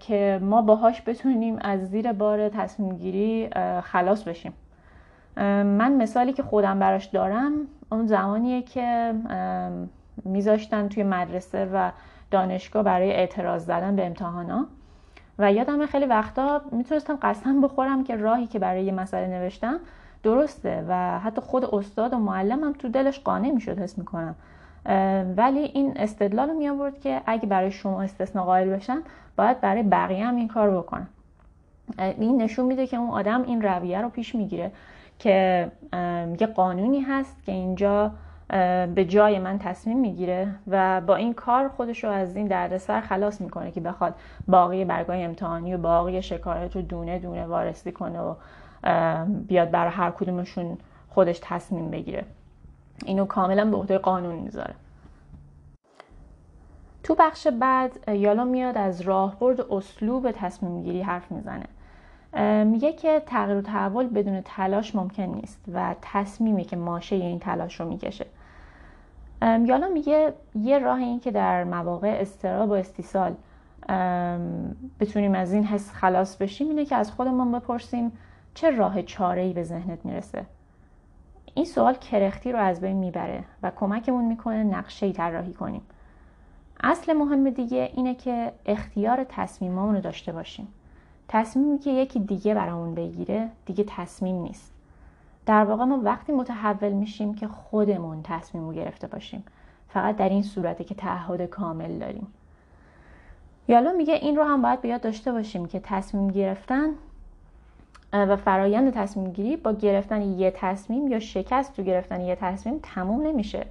که 0.00 0.38
ما 0.42 0.62
باهاش 0.62 1.02
بتونیم 1.06 1.58
از 1.60 1.90
زیر 1.90 2.12
بار 2.12 2.48
تصمیم 2.48 2.96
گیری 2.96 3.50
خلاص 3.82 4.22
بشیم. 4.22 4.52
من 5.36 5.92
مثالی 5.92 6.32
که 6.32 6.42
خودم 6.42 6.78
براش 6.78 7.06
دارم 7.06 7.52
اون 7.92 8.06
زمانیه 8.06 8.62
که 8.62 9.14
میذاشتن 10.24 10.88
توی 10.88 11.02
مدرسه 11.02 11.70
و 11.74 11.90
دانشگاه 12.30 12.82
برای 12.82 13.12
اعتراض 13.12 13.64
زدن 13.64 13.96
به 13.96 14.06
امتحانا. 14.06 14.66
و 15.38 15.52
یادم 15.52 15.86
خیلی 15.86 16.06
وقتا 16.06 16.60
می‌تونستم 16.72 17.18
قسم 17.22 17.60
بخورم 17.60 18.04
که 18.04 18.16
راهی 18.16 18.46
که 18.46 18.58
برای 18.58 18.84
یه 18.84 18.92
مسئله 18.92 19.26
نوشتم 19.26 19.76
درسته 20.22 20.84
و 20.88 21.18
حتی 21.18 21.40
خود 21.40 21.74
استاد 21.74 22.12
و 22.12 22.18
معلمم 22.18 22.72
تو 22.72 22.88
دلش 22.88 23.20
قانع 23.20 23.50
می‌شد 23.50 23.78
حس 23.78 23.98
می‌کنم. 23.98 24.34
ولی 25.36 25.58
این 25.58 25.92
استدلال 25.96 26.50
رو 26.50 26.90
که 26.90 27.20
اگه 27.26 27.46
برای 27.46 27.70
شما 27.70 28.02
استثنا 28.02 28.44
قائل 28.44 28.70
بشن 28.70 28.98
باید 29.36 29.60
برای 29.60 29.82
بقیه 29.82 30.26
هم 30.26 30.36
این 30.36 30.48
کار 30.48 30.70
بکنن. 30.70 31.06
این 31.98 32.42
نشون 32.42 32.66
میده 32.66 32.86
که 32.86 32.96
اون 32.96 33.10
آدم 33.10 33.42
این 33.42 33.62
رویه 33.62 34.00
رو 34.00 34.08
پیش 34.08 34.34
می‌گیره. 34.34 34.72
که 35.18 35.70
یه 36.40 36.46
قانونی 36.46 37.00
هست 37.00 37.44
که 37.44 37.52
اینجا 37.52 38.10
به 38.94 39.06
جای 39.08 39.38
من 39.38 39.58
تصمیم 39.58 40.00
می‌گیره 40.00 40.48
و 40.66 41.00
با 41.00 41.16
این 41.16 41.34
کار 41.34 41.68
خودش 41.68 42.04
رو 42.04 42.10
از 42.10 42.36
این 42.36 42.46
دردسر 42.46 43.00
خلاص 43.00 43.40
می‌کنه 43.40 43.70
که 43.70 43.80
بخواد 43.80 44.14
باقی 44.48 44.84
برگاه 44.84 45.16
امتحانی 45.16 45.74
و 45.74 45.78
باقی 45.78 46.22
شکایت 46.22 46.76
رو 46.76 46.82
دونه 46.82 47.18
دونه 47.18 47.46
وارسی 47.46 47.92
کنه 47.92 48.20
و 48.20 48.34
بیاد 49.28 49.70
برای 49.70 49.92
هر 49.92 50.10
کدومشون 50.10 50.78
خودش 51.08 51.40
تصمیم 51.42 51.90
بگیره. 51.90 52.24
اینو 53.04 53.24
کاملا 53.24 53.64
به 53.64 53.76
عهده 53.76 53.98
قانون 53.98 54.34
می‌ذاره. 54.34 54.74
تو 57.02 57.14
بخش 57.14 57.46
بعد 57.46 58.08
یالا 58.08 58.44
میاد 58.44 58.78
از 58.78 59.00
راهبرد 59.00 59.60
اسلوب 59.60 60.30
تصمیم 60.30 60.82
گیری 60.82 61.02
حرف 61.02 61.32
می‌زنه. 61.32 61.66
میگه 62.64 62.92
که 62.92 63.22
تغییر 63.26 63.58
و 63.58 63.62
تحول 63.62 64.06
بدون 64.06 64.40
تلاش 64.40 64.94
ممکن 64.94 65.22
نیست 65.22 65.64
و 65.74 65.94
تصمیمی 66.02 66.64
که 66.64 66.76
ماشه 66.76 67.16
این 67.16 67.38
تلاش 67.38 67.80
رو 67.80 67.88
می‌کشه. 67.88 68.26
یالا 69.42 69.88
میگه 69.88 70.34
یه 70.54 70.78
راه 70.78 70.98
این 70.98 71.20
که 71.20 71.30
در 71.30 71.64
مواقع 71.64 72.18
استراب 72.20 72.70
و 72.70 72.72
استیصال 72.72 73.34
بتونیم 75.00 75.34
از 75.34 75.52
این 75.52 75.64
حس 75.64 75.92
خلاص 75.92 76.36
بشیم 76.36 76.68
اینه 76.68 76.84
که 76.84 76.96
از 76.96 77.12
خودمون 77.12 77.52
بپرسیم 77.52 78.12
چه 78.54 78.70
راه 78.70 79.02
چاره 79.02 79.52
به 79.52 79.62
ذهنت 79.62 80.04
می‌رسه. 80.04 80.46
این 81.54 81.64
سوال 81.64 81.94
کرختی 81.94 82.52
رو 82.52 82.58
از 82.58 82.80
بین 82.80 82.96
می‌بره 82.96 83.44
و 83.62 83.70
کمکمون 83.76 84.24
می‌کنه 84.24 84.64
نقشه 84.64 85.12
طراحی 85.12 85.52
کنیم. 85.52 85.82
اصل 86.84 87.12
مهم 87.12 87.50
دیگه 87.50 87.90
اینه 87.94 88.14
که 88.14 88.52
اختیار 88.66 89.24
تصمیممون 89.28 89.94
رو 89.94 90.00
داشته 90.00 90.32
باشیم. 90.32 90.68
تصمیمی 91.28 91.78
که 91.78 91.90
یکی 91.90 92.20
دیگه 92.20 92.54
برامون 92.54 92.94
بگیره 92.94 93.50
دیگه 93.66 93.84
تصمیم 93.88 94.36
نیست. 94.42 94.72
در 95.46 95.64
واقع 95.64 95.84
ما 95.84 96.00
وقتی 96.02 96.32
متحول 96.32 96.92
میشیم 96.92 97.34
که 97.34 97.48
خودمون 97.48 98.22
تصمیم 98.22 98.66
رو 98.66 98.72
گرفته 98.72 99.06
باشیم. 99.06 99.44
فقط 99.88 100.16
در 100.16 100.28
این 100.28 100.42
صورته 100.42 100.84
که 100.84 100.94
تعهد 100.94 101.42
کامل 101.42 101.98
داریم. 101.98 102.26
یالا 103.68 103.92
میگه 103.92 104.14
این 104.14 104.36
رو 104.36 104.44
هم 104.44 104.62
باید 104.62 104.80
بیاد 104.80 105.00
داشته 105.00 105.32
باشیم 105.32 105.66
که 105.66 105.80
تصمیم 105.80 106.28
گرفتن 106.28 106.88
و 108.12 108.36
فرایند 108.36 108.92
تصمیم 108.92 109.32
گیری 109.32 109.56
با 109.56 109.72
گرفتن 109.72 110.22
یه 110.22 110.50
تصمیم 110.50 111.08
یا 111.08 111.18
شکست 111.18 111.76
تو 111.76 111.82
گرفتن 111.82 112.20
یه 112.20 112.36
تصمیم 112.36 112.80
تموم 112.82 113.26
نمیشه. 113.26 113.66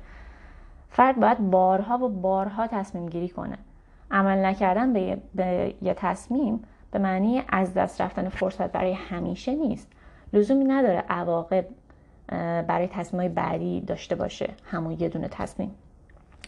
فرد 0.90 1.20
باید 1.20 1.52
بارها 1.52 1.98
و 1.98 2.10
بارها 2.10 2.68
تصمیم 2.68 3.10
گیری 3.10 3.30
کنه. 3.30 3.58
عمل 4.12 4.46
نکردن 4.46 4.94
به 4.94 5.74
یه 5.82 5.94
تصمیم 5.94 6.64
به 6.94 7.00
معنی 7.00 7.44
از 7.50 7.74
دست 7.74 8.02
رفتن 8.02 8.30
فرصت 8.30 8.72
برای 8.72 8.94
همیشه 8.94 9.56
نیست. 9.56 9.92
لزومی 10.34 10.66
نداره 10.66 11.04
عواقب 11.10 11.66
برای 12.68 12.88
تصمیم 12.88 13.34
بعدی 13.34 13.82
داشته 13.82 14.16
باشه. 14.16 14.50
همون 14.66 14.92
یه 15.00 15.10
دونه 15.10 15.28
تصمیم. 15.28 15.72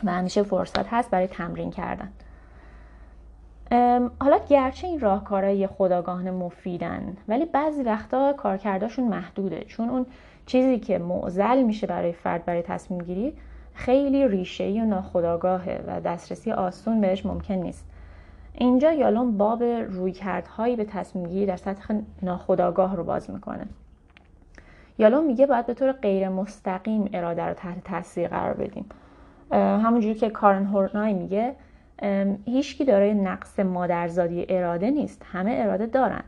و 0.03 0.11
همیشه 0.11 0.43
فرصت 0.43 0.87
هست 0.87 1.11
برای 1.11 1.27
تمرین 1.27 1.71
کردن. 1.71 2.11
حالا 4.19 4.39
گرچه 4.49 4.87
این 4.87 4.99
راهکارهای 4.99 5.67
خداگاهانه 5.67 6.31
مفیدن 6.31 7.17
ولی 7.27 7.45
بعضی 7.45 7.83
وقتا 7.83 8.33
کارکرداشون 8.33 9.07
محدوده. 9.07 9.63
چون 9.63 9.89
اون 9.89 10.05
چیزی 10.45 10.79
که 10.79 10.97
معزل 10.97 11.63
میشه 11.63 11.87
برای 11.87 12.11
فرد 12.11 12.45
برای 12.45 12.61
تصمیم 12.61 13.01
گیری 13.01 13.33
خیلی 13.73 14.27
ریشه‌ای 14.27 14.81
و 14.81 14.85
ناخداگاهه 14.85 15.83
و 15.87 16.01
دسترسی 16.01 16.51
آسون 16.51 17.01
بهش 17.01 17.25
ممکن 17.25 17.53
نیست. 17.53 17.85
اینجا 18.57 18.91
یالون 18.91 19.37
باب 19.37 19.63
رویکردهایی 19.63 20.75
به 20.75 20.85
تصمیم 20.85 21.45
در 21.45 21.57
سطح 21.57 21.93
ناخداگاه 22.21 22.95
رو 22.95 23.03
باز 23.03 23.29
می‌کنه. 23.29 23.67
یالون 24.97 25.25
میگه 25.25 25.45
باید 25.45 25.65
به 25.65 25.73
طور 25.73 25.91
غیر 25.91 26.29
مستقیم 26.29 27.09
اراده 27.13 27.43
رو 27.43 27.53
تحت 27.53 27.83
تاثیر 27.83 28.27
قرار 28.27 28.53
بدیم. 28.53 28.85
همونجوری 29.51 30.15
که 30.15 30.29
کارن 30.29 30.65
هورنای 30.65 31.13
میگه 31.13 31.55
هیچکی 32.45 32.85
داره 32.85 33.13
نقص 33.13 33.59
مادرزادی 33.59 34.45
اراده 34.49 34.91
نیست. 34.91 35.25
همه 35.31 35.55
اراده 35.59 35.85
دارن. 35.85 36.23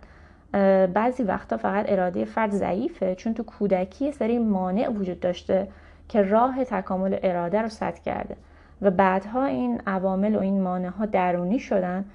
بعضی 0.93 1.23
وقتا 1.23 1.57
فقط 1.57 1.85
اراده 1.89 2.25
فرد 2.25 2.51
ضعیفه 2.51 3.15
چون 3.15 3.33
تو 3.33 3.43
کودکی 3.43 4.11
سری 4.11 4.39
مانع 4.39 4.89
وجود 4.89 5.19
داشته 5.19 5.67
که 6.09 6.21
راه 6.21 6.63
تکامل 6.63 7.17
اراده 7.23 7.61
رو 7.61 7.69
سد 7.69 7.99
کرده. 7.99 8.35
و 8.81 8.91
بعدها 8.91 9.45
این 9.45 9.81
عوامل 9.87 10.35
و 10.35 10.39
این 10.39 10.61
مانع 10.61 10.87
ها 10.89 11.05
درونی 11.05 11.59
شدن 11.59 12.05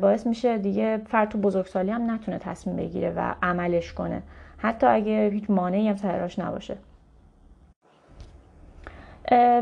باعث 0.00 0.26
میشه 0.26 0.58
دیگه 0.58 1.00
فرد 1.08 1.28
تو 1.28 1.38
بزرگسالی 1.38 1.90
هم 1.90 2.10
نتونه 2.10 2.38
تصمیم 2.38 2.76
بگیره 2.76 3.12
و 3.16 3.34
عملش 3.42 3.92
کنه. 3.92 4.22
حتی 4.58 4.86
اگه 4.86 5.30
هیچ 5.32 5.50
مانعی 5.50 5.88
هم 5.88 5.96
سراش 5.96 6.38
نباشه. 6.38 6.76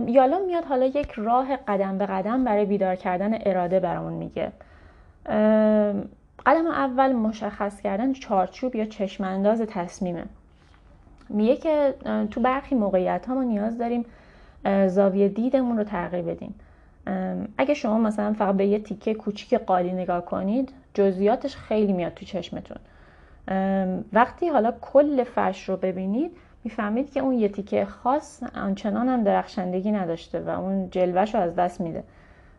یالا 0.07 0.39
میاد 0.47 0.65
حالا 0.65 0.85
یک 0.85 1.13
راه 1.13 1.57
قدم 1.57 1.99
به 1.99 2.07
قدم 2.07 2.45
برای 2.45 2.65
بیدار 2.65 2.95
کردن 2.97 3.39
اراده 3.41 3.81
برامون 3.81 4.13
میگه. 4.13 4.53
قدم 6.47 6.67
اول 6.67 7.13
مشخص 7.13 7.81
کردن 7.81 8.13
چارچوب 8.13 8.77
یا 8.77 8.85
چشمانداز 8.85 9.61
تصمیمه. 9.61 10.25
میگه 11.29 11.57
که 11.57 11.95
تو 12.31 12.41
برخی 12.41 12.75
موقعیت 12.75 13.27
ها 13.27 13.35
ما 13.35 13.43
نیاز 13.43 13.79
داریم 13.79 14.05
زاویه 14.87 15.29
دیدمون 15.29 15.79
رو 15.79 15.85
تغییر 15.85 16.25
بدیم 16.25 16.55
اگه 17.59 17.75
شما 17.75 17.99
مثلا 17.99 18.33
فقط 18.33 18.57
به 18.57 18.67
یه 18.67 18.79
تیکه 18.79 19.15
کوچیک 19.15 19.55
قالی 19.55 19.93
نگاه 19.93 20.25
کنید 20.25 20.73
جزئیاتش 20.95 21.57
خیلی 21.57 21.93
میاد 21.93 22.15
تو 22.15 22.25
چشمتون. 22.25 22.77
وقتی 24.13 24.49
حالا 24.49 24.73
کل 24.81 25.25
فرش 25.25 25.69
رو 25.69 25.77
ببینید 25.77 26.31
می‌فهمید 26.65 27.13
که 27.13 27.21
اون 27.21 27.35
یه 27.35 27.49
تیکه 27.49 27.85
خاص 27.85 28.43
آنچنان 28.55 29.09
هم 29.09 29.25
درخشندگی 29.25 29.93
نداشته 29.93 30.41
و 30.41 30.49
اون 30.49 30.91
جلوش 30.91 31.35
رو 31.35 31.41
از 31.41 31.55
دست 31.55 31.81
میده. 31.81 32.05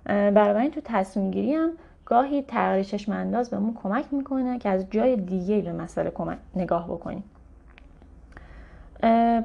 بنابراین 0.05 0.71
تو 0.71 0.81
تصمیم 0.83 1.31
گیری 1.31 1.53
هم 1.53 1.69
گاهی 2.05 2.41
تغییر 2.41 2.83
چشم 2.83 3.11
انداز 3.11 3.49
بهمون 3.49 3.73
کمک 3.83 4.05
می‌کنه 4.11 4.59
که 4.59 4.69
از 4.69 4.89
جای 4.91 5.15
دیگه 5.15 5.61
به 5.61 5.71
مسئله 5.71 6.11
نگاه 6.55 6.87
بکنیم 6.87 7.23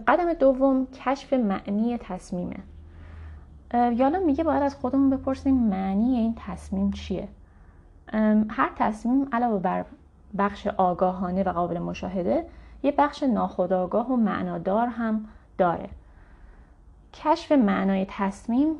قدم 0.06 0.32
دوم 0.32 0.86
کشف 0.86 1.32
معنی 1.32 1.98
تصمیمه. 1.98 2.56
یالا 3.74 4.18
میگه 4.18 4.44
باید 4.44 4.62
از 4.62 4.74
خودمون 4.74 5.10
بپرسیم 5.10 5.54
معنی 5.54 6.16
این 6.16 6.34
تصمیم 6.46 6.90
چیه؟ 6.90 7.28
هر 8.50 8.70
تصمیم 8.76 9.28
علاوه 9.32 9.58
بر 9.58 9.84
بخش 10.38 10.66
آگاهانه 10.66 11.42
و 11.42 11.52
قابل 11.52 11.78
مشاهده 11.78 12.46
یه 12.82 12.92
بخش 12.92 13.22
ناخودآگاه 13.22 14.12
و 14.12 14.16
معنادار 14.16 14.86
هم 14.86 15.24
داره. 15.58 15.88
کشف 17.14 17.52
معنای 17.52 18.06
تصمیم 18.08 18.74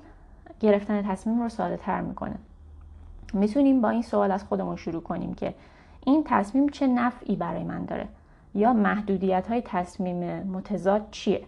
گرفتن 0.60 1.02
تصمیم 1.02 1.42
رو 1.42 1.48
ساده 1.48 1.76
تر 1.76 2.00
می‌کنه. 2.00 2.34
می‌تونیم 3.32 3.80
با 3.80 3.88
این 3.88 4.02
سوال 4.02 4.30
از 4.30 4.44
خودمون 4.44 4.76
شروع 4.76 5.02
کنیم 5.02 5.34
که 5.34 5.54
این 6.06 6.24
تصمیم 6.26 6.68
چه 6.68 6.86
نفعی 6.86 7.36
برای 7.36 7.64
من 7.64 7.84
داره؟ 7.84 8.08
یا 8.54 8.72
محدودیت 8.72 9.48
های 9.48 9.62
تصمیم 9.64 10.42
متضاد 10.42 11.08
چیه؟ 11.10 11.42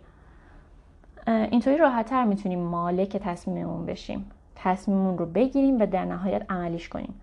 اینطوری 1.26 1.76
راحتتر 1.76 2.24
می‌تونیم 2.24 2.58
مالک 2.58 3.16
تصمیممون 3.16 3.86
بشیم. 3.86 4.30
تصمیممون 4.56 5.18
رو 5.18 5.26
بگیریم 5.26 5.80
و 5.80 5.86
در 5.86 6.04
نهایت 6.04 6.50
عملیش 6.50 6.88
کنیم. 6.88 7.14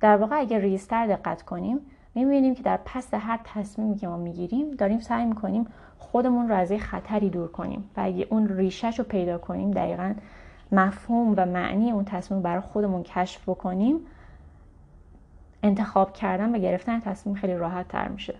در 0.00 0.16
واقع 0.16 0.38
اگر 0.38 0.58
ریزتر 0.58 1.06
دقت 1.06 1.42
کنیم 1.42 1.80
می‌بینیم 2.14 2.54
که 2.54 2.62
در 2.62 2.78
پس 2.84 3.14
هر 3.14 3.40
تصمیمی 3.44 3.96
که 3.96 4.08
ما 4.08 4.16
می‌گیریم 4.16 4.70
داریم 4.70 5.00
سعی 5.00 5.24
می‌کنیم 5.24 5.66
خودمون 5.98 6.48
رو 6.48 6.54
از 6.54 6.70
یه 6.70 6.78
خطری 6.78 7.30
دور 7.30 7.48
کنیم. 7.48 7.90
و 7.96 8.00
اگه 8.04 8.26
اون 8.30 8.48
ریشش 8.48 8.98
رو 8.98 9.04
پیدا 9.04 9.38
کنیم 9.38 9.70
دقیقا 9.70 10.14
مفهوم 10.72 11.34
و 11.36 11.46
معنی 11.46 11.90
اون 11.90 12.04
تصمیم 12.04 12.42
برای 12.42 12.60
خودمون 12.60 13.02
کشف 13.02 13.48
بکنیم 13.48 14.00
انتخاب 15.62 16.12
کردن 16.12 16.54
و 16.54 16.58
گرفتن 16.58 17.00
تصمیم 17.00 17.34
خیلی 17.34 17.54
راحت 17.54 17.88
تر 17.88 18.08
میشه. 18.08 18.34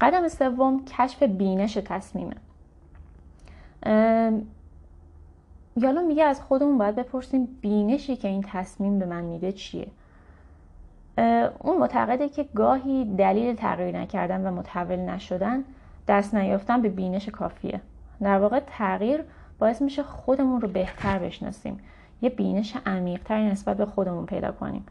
قدم 0.00 0.28
سوم 0.28 0.84
کشف 0.84 1.22
بینش 1.22 1.74
تصمیمه. 1.74 2.34
یالا 5.76 6.02
میگه 6.02 6.24
از 6.24 6.40
خودمون 6.40 6.78
باید 6.78 6.94
بپرسیم 6.94 7.48
بینشی 7.60 8.16
که 8.16 8.28
این 8.28 8.44
تصمیم 8.46 8.98
به 8.98 9.06
من 9.06 9.24
میده 9.24 9.52
چیه؟ 9.52 9.86
اون 11.58 11.78
معتقده 11.78 12.28
که 12.28 12.46
گاهی 12.54 13.04
دلیل 13.04 13.56
تغییر 13.56 13.98
نکردن 13.98 14.46
و 14.46 14.50
متحول 14.50 14.96
نشدن 14.96 15.64
دست 16.08 16.34
نیافتن 16.34 16.82
به 16.82 16.88
بینش 16.88 17.28
کافیه. 17.28 17.80
در 18.20 18.38
واقع 18.38 18.60
تغییر 18.66 19.24
باعث 19.58 19.82
میشه 19.82 20.02
خودمون 20.02 20.60
رو 20.60 20.68
بهتر 20.68 21.18
بشناسیم. 21.18 21.78
یه 22.22 22.30
بینش 22.30 22.76
عمیقتری 22.86 23.44
نسبت 23.44 23.76
به 23.76 23.86
خودمون 23.86 24.26
پیدا 24.26 24.52
کنیم. 24.52 24.86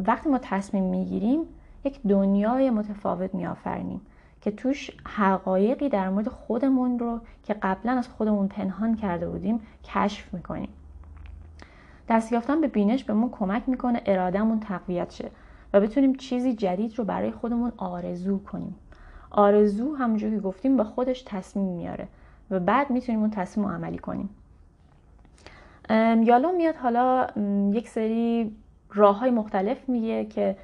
وقتی 0.00 0.28
ما 0.28 0.38
تصمیم 0.42 0.84
می‌گیریم 0.84 1.40
یک 1.84 2.02
دنیای 2.02 2.70
متفاوت 2.70 3.34
میآفرینیم 3.34 4.00
که 4.40 4.50
توش 4.50 4.90
حقایقی 5.08 5.88
در 5.88 6.08
مورد 6.08 6.28
خودمون 6.28 6.98
رو 6.98 7.20
که 7.42 7.54
قبلا 7.54 7.92
از 7.92 8.08
خودمون 8.08 8.48
پنهان 8.48 8.96
کرده 8.96 9.28
بودیم 9.28 9.60
کشف 9.84 10.34
می‌کنیم. 10.34 10.68
دست 12.08 12.32
یافتن 12.32 12.60
به 12.60 12.68
بینش 12.68 13.04
به 13.04 13.12
ما 13.12 13.28
کمک 13.28 13.62
می‌کنه 13.66 14.02
ارادهمون 14.06 14.60
تقویت 14.60 15.10
شه 15.10 15.30
و 15.72 15.80
بتونیم 15.80 16.14
چیزی 16.14 16.54
جدید 16.54 16.98
رو 16.98 17.04
برای 17.04 17.30
خودمون 17.30 17.72
آرزو 17.76 18.38
کنیم. 18.38 18.74
آرزو 19.30 19.94
همونجور 19.96 20.30
که 20.30 20.40
گفتیم 20.40 20.76
با 20.76 20.84
خودش 20.84 21.22
تصمیم 21.22 21.66
میاره 21.66 22.08
و 22.50 22.60
بعد 22.60 22.90
می‌تونیم 22.90 23.20
اون 23.20 23.30
تصمیم 23.30 23.66
رو 23.66 23.72
عملی 23.72 23.98
کنیم. 23.98 24.30
یالو 26.24 26.52
میاد 26.52 26.76
حالا 26.76 27.26
یک 27.72 27.88
سری 27.88 28.56
راه 28.94 29.18
های 29.18 29.30
مختلف 29.30 29.88
میگه 29.88 30.24
که 30.24 30.56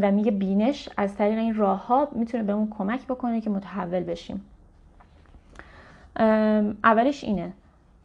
و 0.00 0.10
میگه 0.12 0.30
بینش 0.30 0.88
از 0.96 1.16
طریق 1.16 1.38
این 1.38 1.54
راه 1.54 1.86
ها 1.86 2.08
می‌تونه 2.12 2.42
به 2.42 2.52
اون 2.52 2.70
کمک 2.78 3.06
بکنه 3.06 3.40
که 3.40 3.50
متحول 3.50 4.02
بشیم. 4.02 4.44
اولش 6.84 7.24
اینه. 7.24 7.52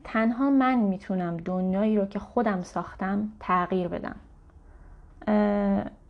تنها 0.04 0.50
من 0.50 0.76
می‌تونم 0.76 1.38
دنیایی 1.38 1.98
رو 1.98 2.06
که 2.06 2.20
خودم 2.20 2.62
ساختم 2.64 3.30
تغییر 3.40 3.88
بدم. 3.88 4.16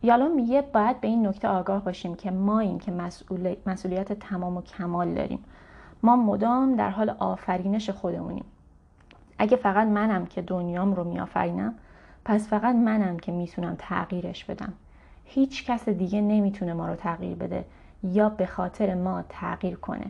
یالا 0.02 0.28
میگه 0.28 0.62
باید 0.62 1.00
به 1.00 1.08
این 1.08 1.26
نکته 1.26 1.48
آگاه 1.48 1.84
باشیم 1.84 2.14
که 2.14 2.30
ما 2.30 2.60
این 2.60 2.78
که 2.78 2.92
مسئولیت 3.66 4.12
تمام 4.12 4.56
و 4.56 4.62
کمال 4.62 5.14
داریم. 5.14 5.44
ما 6.02 6.16
مدام 6.16 6.76
در 6.76 6.90
حال 6.90 7.10
آفرینش 7.10 7.90
خودمونیم. 7.90 8.44
اگه 9.38 9.56
فقط 9.56 9.88
منم 9.88 10.26
که 10.26 10.42
دنیام 10.42 10.94
رو 10.94 11.04
میآفرینم 11.04 11.74
پس 12.24 12.48
فقط 12.48 12.74
منم 12.74 13.18
که 13.18 13.32
می‌تونم 13.32 13.76
تغییرش 13.78 14.44
بدم. 14.44 14.72
هیچ 15.34 15.66
کس 15.66 15.88
دیگه 15.88 16.20
نمی‌تونه 16.20 16.72
ما 16.72 16.88
رو 16.88 16.96
تغییر 16.96 17.36
بده 17.36 17.64
یا 18.02 18.28
به 18.28 18.46
خاطر 18.46 18.94
ما 18.94 19.24
تغییر 19.28 19.76
کنه. 19.76 20.06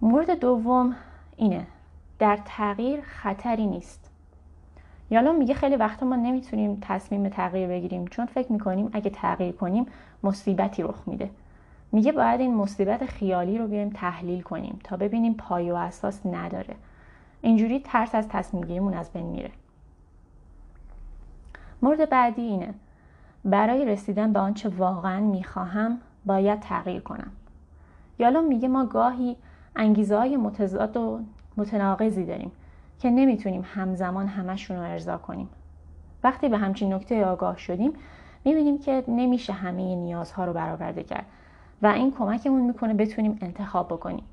مورد 0.00 0.30
دوم 0.30 0.96
اینه 1.36 1.66
در 2.18 2.38
تغییر 2.44 3.00
خطری 3.00 3.66
نیست. 3.66 4.10
یالا 5.10 5.32
میگه 5.32 5.54
خیلی 5.54 5.76
وقتا 5.76 6.06
ما 6.06 6.16
نمی‌تونیم 6.16 6.78
تصمیم 6.80 7.28
تغییر 7.28 7.68
بگیریم 7.68 8.06
چون 8.06 8.26
فکر 8.26 8.52
می‌کنیم 8.52 8.90
اگه 8.92 9.10
تغییر 9.10 9.52
کنیم 9.52 9.86
مصیبتی 10.22 10.82
رخ 10.82 11.02
میده. 11.06 11.30
میگه 11.92 12.12
باید 12.12 12.40
این 12.40 12.54
مصیبت 12.54 13.06
خیالی 13.06 13.58
رو 13.58 13.66
بیایم 13.66 13.90
تحلیل 13.90 14.42
کنیم 14.42 14.78
تا 14.84 14.96
ببینیم 14.96 15.34
پای 15.34 15.70
و 15.70 15.74
اساس 15.74 16.26
نداره. 16.26 16.74
اینجوری 17.42 17.80
ترس 17.80 18.14
از 18.14 18.28
تصمیم 18.28 18.64
گیریمون 18.64 18.94
از 18.94 19.12
بین 19.12 19.26
میره. 19.26 19.50
مورد 21.82 22.10
بعدی 22.10 22.42
اینه 22.42 22.74
برای 23.50 23.84
رسیدن 23.84 24.32
به 24.32 24.38
آنچه 24.38 24.68
واقعا 24.68 25.20
می‌خواهم 25.20 25.98
باید 26.26 26.60
تغییر 26.60 27.00
کنم. 27.00 27.30
یالا 28.18 28.40
میگه 28.40 28.68
ما 28.68 28.86
گاهی 28.86 29.36
انگیزه 29.76 30.16
های 30.18 30.36
متضاد 30.36 30.96
و 30.96 31.20
متناقضی 31.56 32.24
داریم 32.24 32.52
که 32.98 33.10
نمی‌تونیم 33.10 33.64
همزمان 33.74 34.26
همشون 34.26 34.76
رو 34.76 34.82
ارضا 34.82 35.18
کنیم. 35.18 35.48
وقتی 36.24 36.48
به 36.48 36.58
همچین 36.58 36.94
نکته 36.94 37.24
آگاه 37.24 37.58
شدیم 37.58 37.92
می‌بینیم 38.44 38.78
که 38.78 39.04
نمیشه 39.08 39.52
همه 39.52 39.94
نیازها 39.94 40.44
رو 40.44 40.52
برآورده 40.52 41.02
کرد 41.02 41.26
و 41.82 41.86
این 41.86 42.12
کمکمون 42.12 42.62
می‌کنه 42.62 42.94
بتونیم 42.94 43.38
انتخاب 43.40 43.88
بکنیم. 43.88 44.24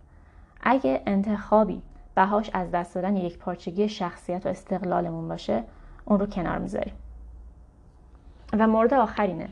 اگه 0.62 1.02
انتخابی 1.06 1.82
بهاش 2.16 2.50
از 2.54 2.72
دست 2.72 2.96
دادن 2.96 3.16
یک 3.16 3.38
پارچگی 3.38 3.90
شخصیت 3.90 4.46
و 4.46 4.50
استقلالمون 4.50 5.28
باشه 5.28 5.64
اون 6.06 6.20
رو 6.20 6.26
کنار 6.26 6.58
می‌ذاریم. 6.58 6.94
و 8.60 8.68
مورد 8.68 8.94
آخرینه 8.94 9.50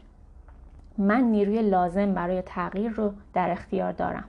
من 0.98 1.22
نیروی 1.22 1.62
لازم 1.62 2.14
برای 2.14 2.42
تغییر 2.42 2.92
رو 2.92 3.14
در 3.34 3.52
اختیار 3.52 3.92
دارم. 3.92 4.24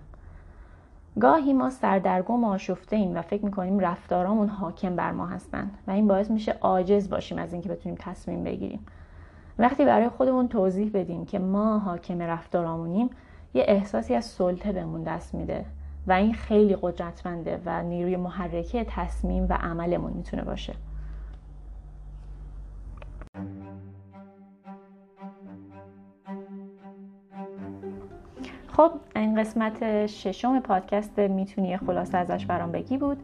گاهی 1.20 1.52
ما 1.52 1.70
سردرگم 1.70 2.44
و 2.44 2.48
آشفته 2.48 2.96
ایم 2.96 3.16
و 3.16 3.22
فکر 3.22 3.44
می‌کنیم 3.44 3.80
رفتارامون 3.80 4.48
حاکم 4.48 4.96
بر 4.96 5.12
ما 5.12 5.26
هستند 5.26 5.78
و 5.86 5.90
این 5.90 6.08
باعث 6.08 6.30
میشه 6.30 6.52
عاجز 6.60 7.10
باشیم 7.10 7.38
از 7.38 7.52
اینکه 7.52 7.68
بتونیم 7.68 7.98
تصمیم 8.00 8.44
بگیریم. 8.44 8.86
وقتی 9.58 9.84
برای 9.84 10.08
خودمون 10.08 10.48
توضیح 10.48 10.90
بدیم 10.94 11.24
که 11.24 11.38
ما 11.38 11.78
حاکم 11.78 12.22
رفتارامونیم 12.22 13.10
یه 13.54 13.64
احساسی 13.68 14.14
از 14.14 14.24
سلطه 14.24 14.72
بهمون 14.72 15.02
دست 15.02 15.34
میده 15.34 15.64
و 16.06 16.12
این 16.12 16.34
خیلی 16.34 16.76
قدرتمنده 16.82 17.60
و 17.66 17.82
نیروی 17.82 18.16
محرکه 18.16 18.86
تصمیم 18.88 19.46
و 19.50 19.52
عملمون 19.52 20.12
می‌تونه 20.12 20.42
باشه. 20.42 20.74
خب 28.76 28.90
این 29.16 29.40
قسمت 29.40 30.06
ششم 30.06 30.60
پادکست 30.60 31.18
می‌تونی 31.18 31.76
خلاصه 31.76 32.18
ازش 32.18 32.46
برام 32.46 32.72
بگی 32.72 32.98
بود. 32.98 33.18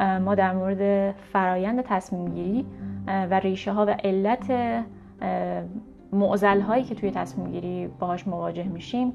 ما 0.00 0.34
در 0.34 0.52
مورد 0.52 1.12
فرایند 1.12 1.80
تصمیم 1.80 2.34
گیری 2.34 2.66
و 3.06 3.34
ریشه 3.34 3.72
ها 3.72 3.86
و 3.86 3.90
علت 4.04 4.52
معزل 6.12 6.60
هایی 6.60 6.84
که 6.84 6.94
توی 6.94 7.10
تصمیم 7.10 7.50
گیری 7.50 7.90
باهاش 7.98 8.28
مواجه 8.28 8.64
میشیم 8.64 9.12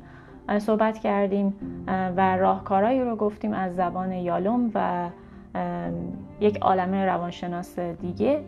صحبت 0.57 0.99
کردیم 0.99 1.53
و 1.87 2.37
راهکارهایی 2.37 3.01
رو 3.01 3.15
گفتیم 3.15 3.53
از 3.53 3.75
زبان 3.75 4.11
یالوم 4.11 4.71
و 4.75 5.09
یک 6.39 6.57
عالمه 6.57 7.05
روانشناس 7.05 7.79
دیگه 7.79 8.43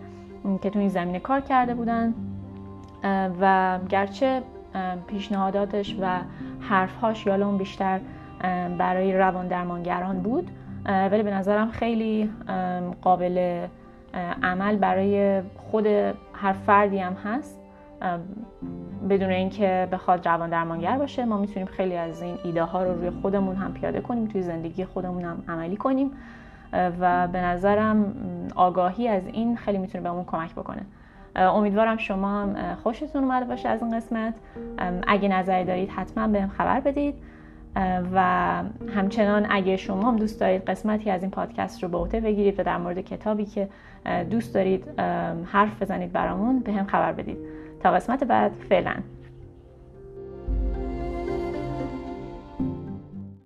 که 0.62 0.70
توی 0.70 0.82
این 0.82 0.90
زمینه 0.90 1.20
کار 1.20 1.42
کرده 1.42 1.74
بودن. 1.74 2.14
و 3.42 3.80
گرچه 3.90 4.42
پیشنهاداتش 5.08 5.98
و 6.02 6.20
حرفهاش 6.72 7.26
یالوم 7.26 7.58
بیشتر 7.58 8.00
برای 8.78 9.18
روان 9.18 9.48
درمانگران 9.48 10.20
بود. 10.20 10.52
ولی 10.86 11.24
به 11.24 11.32
نظرم 11.32 11.72
خیلی 11.72 12.30
قابل 13.02 13.66
عمل 14.44 14.76
برای 14.76 15.42
خود 15.58 15.88
هر 16.34 16.54
فردی 16.54 17.00
هم 17.00 17.14
هست. 17.14 17.60
بدون 19.10 19.30
اینکه 19.30 19.88
بخواد 19.92 20.28
روان 20.28 20.50
درمانگر 20.50 20.98
باشه. 20.98 21.26
ما 21.26 21.38
می‌تونیم 21.38 21.68
خیلی 21.68 21.98
از 21.98 22.22
این 22.22 22.38
ایده 22.44 22.64
ها 22.64 22.84
رو 22.84 22.94
روی 22.94 23.10
خودمون 23.10 23.56
هم 23.56 23.74
پیاده 23.74 24.02
کنیم 24.02 24.28
توی 24.28 24.42
زندگی 24.42 24.86
خودمون 24.86 25.24
هم 25.24 25.44
عملی 25.48 25.78
کنیم. 25.78 26.12
و 26.74 27.28
به 27.28 27.42
نظرم 27.42 28.14
آگاهی 28.56 29.08
از 29.08 29.28
این 29.28 29.58
خیلی 29.58 29.78
می‌تونه 29.78 30.04
بهمون 30.04 30.26
کمک 30.26 30.52
بکنه. 30.52 30.82
امیدوارم 31.36 31.98
شما 31.98 32.42
هم 32.42 32.76
خوشتون 32.84 33.24
اومده 33.24 33.46
باشه 33.46 33.70
از 33.70 33.84
این 33.84 33.98
قسمت. 33.98 34.34
اگه 35.08 35.30
نظری 35.30 35.66
دارید 35.66 35.90
حتما 35.90 36.28
بهم 36.28 36.50
خبر 36.50 36.80
بدید. 36.80 37.16
و 38.14 38.20
همچنان 38.96 39.48
اگه 39.50 39.78
شما 39.78 40.12
هم 40.12 40.16
دوست 40.16 40.40
دارید 40.40 40.62
قسمتی 40.62 41.10
از 41.10 41.22
این 41.22 41.32
پادکست 41.32 41.84
رو 41.84 41.90
به 41.90 41.98
عهده 41.98 42.20
بگیرید 42.20 42.60
و 42.60 42.64
در 42.64 42.78
مورد 42.78 43.02
کتابی 43.02 43.46
که 43.46 43.68
دوست 44.30 44.54
دارید 44.54 45.00
حرف 45.46 45.82
بزنید 45.82 46.12
برامون 46.12 46.60
به 46.60 46.74
هم 46.74 46.86
خبر 46.86 47.12
بدید. 47.12 47.38
تا 47.84 47.92
قسمت 47.92 48.24
بعد 48.24 48.52
فعلا. 48.70 48.94